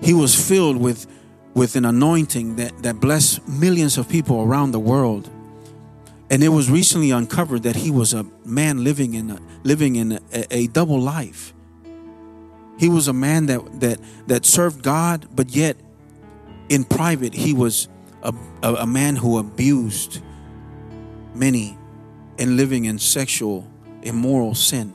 He 0.00 0.14
was 0.14 0.34
filled 0.34 0.78
with, 0.78 1.06
with 1.52 1.76
an 1.76 1.84
anointing 1.84 2.56
that, 2.56 2.82
that 2.84 3.00
blessed 3.00 3.46
millions 3.46 3.98
of 3.98 4.08
people 4.08 4.40
around 4.40 4.70
the 4.70 4.80
world. 4.80 5.28
And 6.30 6.44
it 6.44 6.48
was 6.48 6.70
recently 6.70 7.10
uncovered 7.10 7.64
that 7.64 7.76
he 7.76 7.90
was 7.90 8.14
a 8.14 8.24
man 8.44 8.84
living 8.84 9.14
in 9.14 9.30
a, 9.30 9.40
living 9.64 9.96
in 9.96 10.12
a, 10.32 10.54
a 10.54 10.66
double 10.68 11.00
life. 11.00 11.52
He 12.78 12.88
was 12.88 13.08
a 13.08 13.12
man 13.12 13.46
that 13.46 13.80
that 13.80 14.00
that 14.28 14.46
served 14.46 14.82
God, 14.82 15.28
but 15.34 15.50
yet 15.50 15.76
in 16.68 16.84
private 16.84 17.34
he 17.34 17.52
was 17.52 17.88
a, 18.22 18.32
a, 18.62 18.74
a 18.74 18.86
man 18.86 19.16
who 19.16 19.38
abused 19.38 20.22
many 21.34 21.76
and 22.38 22.56
living 22.56 22.84
in 22.84 22.98
sexual 22.98 23.68
immoral 24.02 24.54
sin. 24.54 24.94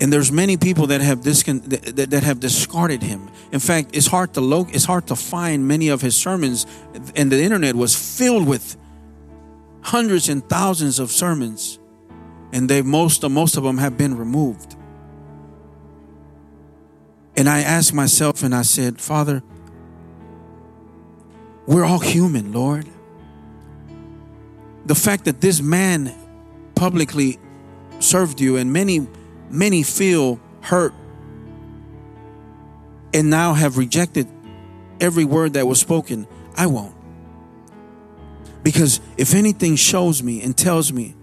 And 0.00 0.10
there's 0.10 0.32
many 0.32 0.56
people 0.56 0.86
that 0.88 1.02
have 1.02 1.20
discon- 1.20 1.62
that, 1.68 2.10
that, 2.10 2.22
have 2.22 2.40
discarded 2.40 3.02
him. 3.02 3.28
In 3.52 3.60
fact, 3.60 3.90
it's 3.92 4.06
hard 4.06 4.32
to 4.34 4.40
lo- 4.40 4.66
it's 4.72 4.86
hard 4.86 5.06
to 5.08 5.16
find 5.16 5.68
many 5.68 5.88
of 5.88 6.00
his 6.00 6.16
sermons, 6.16 6.66
and 7.14 7.30
the 7.30 7.42
internet 7.42 7.74
was 7.74 7.94
filled 7.94 8.48
with 8.48 8.76
hundreds 9.82 10.28
and 10.28 10.48
thousands 10.48 10.98
of 10.98 11.10
sermons, 11.10 11.78
and 12.52 12.68
they 12.68 12.80
most 12.80 13.28
most 13.28 13.56
of 13.58 13.62
them 13.62 13.78
have 13.78 13.98
been 13.98 14.16
removed. 14.16 14.74
And 17.36 17.48
I 17.48 17.60
asked 17.60 17.94
myself, 17.94 18.42
and 18.42 18.54
I 18.54 18.62
said, 18.62 19.00
Father, 19.00 19.42
we're 21.66 21.84
all 21.84 22.00
human, 22.00 22.52
Lord. 22.52 22.86
The 24.86 24.94
fact 24.94 25.26
that 25.26 25.40
this 25.40 25.60
man 25.60 26.12
publicly 26.74 27.38
served 27.98 28.40
you, 28.40 28.56
and 28.56 28.72
many, 28.72 29.06
many 29.50 29.82
feel 29.82 30.40
hurt 30.60 30.94
and 33.12 33.28
now 33.30 33.54
have 33.54 33.76
rejected 33.76 34.28
every 35.00 35.24
word 35.24 35.54
that 35.54 35.66
was 35.66 35.80
spoken, 35.80 36.26
I 36.56 36.66
won't. 36.66 36.94
Because 38.62 39.00
if 39.16 39.34
anything 39.34 39.76
shows 39.76 40.22
me 40.22 40.42
and 40.42 40.56
tells 40.56 40.92
me, 40.92 41.14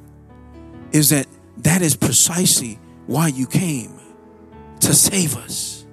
is 0.91 1.09
that 1.09 1.27
that 1.57 1.81
is 1.81 1.95
precisely 1.95 2.79
why 3.05 3.27
you 3.27 3.45
came 3.45 3.99
to 4.81 4.93
save 4.93 5.35
us. 5.37 5.85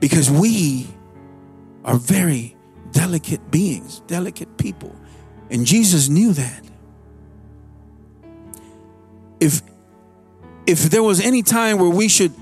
Because 0.00 0.30
we 0.30 0.86
are 1.84 1.96
very 1.96 2.56
delicate 2.90 3.50
beings, 3.50 4.00
delicate 4.06 4.58
people. 4.58 4.94
And 5.50 5.64
Jesus 5.64 6.08
knew 6.08 6.32
that. 6.32 6.64
If 9.40 9.62
if 10.66 10.90
there 10.90 11.02
was 11.02 11.20
any 11.20 11.42
time 11.42 11.78
where 11.78 11.90
we 11.90 12.08
should 12.08 12.32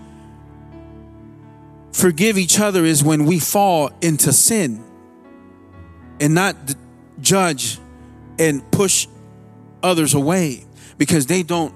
forgive 1.93 2.39
each 2.39 2.61
other 2.61 2.85
is 2.85 3.03
when 3.03 3.27
we 3.27 3.39
fall 3.39 3.91
into 4.01 4.33
sin 4.33 4.85
and 6.21 6.35
not 6.35 6.57
judge 7.21 7.79
and 8.39 8.69
push 8.71 9.07
others 9.83 10.15
away 10.15 10.65
because 10.99 11.27
they 11.27 11.43
don't, 11.43 11.75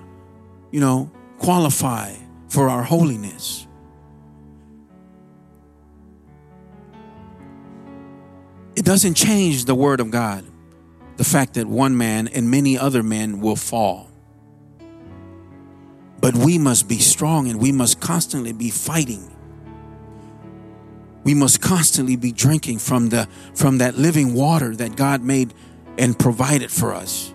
you 0.70 0.80
know, 0.80 1.10
qualify 1.38 2.14
for 2.48 2.68
our 2.68 2.82
holiness. 2.82 3.66
It 8.76 8.84
doesn't 8.84 9.14
change 9.14 9.66
the 9.66 9.74
word 9.74 10.00
of 10.00 10.10
God, 10.10 10.44
the 11.16 11.24
fact 11.24 11.54
that 11.54 11.66
one 11.66 11.96
man 11.96 12.28
and 12.28 12.50
many 12.50 12.76
other 12.76 13.02
men 13.02 13.40
will 13.40 13.56
fall. 13.56 14.10
But 16.24 16.36
we 16.36 16.56
must 16.56 16.88
be 16.88 17.00
strong 17.00 17.50
and 17.50 17.60
we 17.60 17.70
must 17.70 18.00
constantly 18.00 18.54
be 18.54 18.70
fighting. 18.70 19.30
We 21.22 21.34
must 21.34 21.60
constantly 21.60 22.16
be 22.16 22.32
drinking 22.32 22.78
from 22.78 23.10
the 23.10 23.28
from 23.54 23.76
that 23.76 23.98
living 23.98 24.32
water 24.32 24.74
that 24.74 24.96
God 24.96 25.20
made 25.22 25.52
and 25.98 26.18
provided 26.18 26.70
for 26.70 26.94
us. 26.94 27.33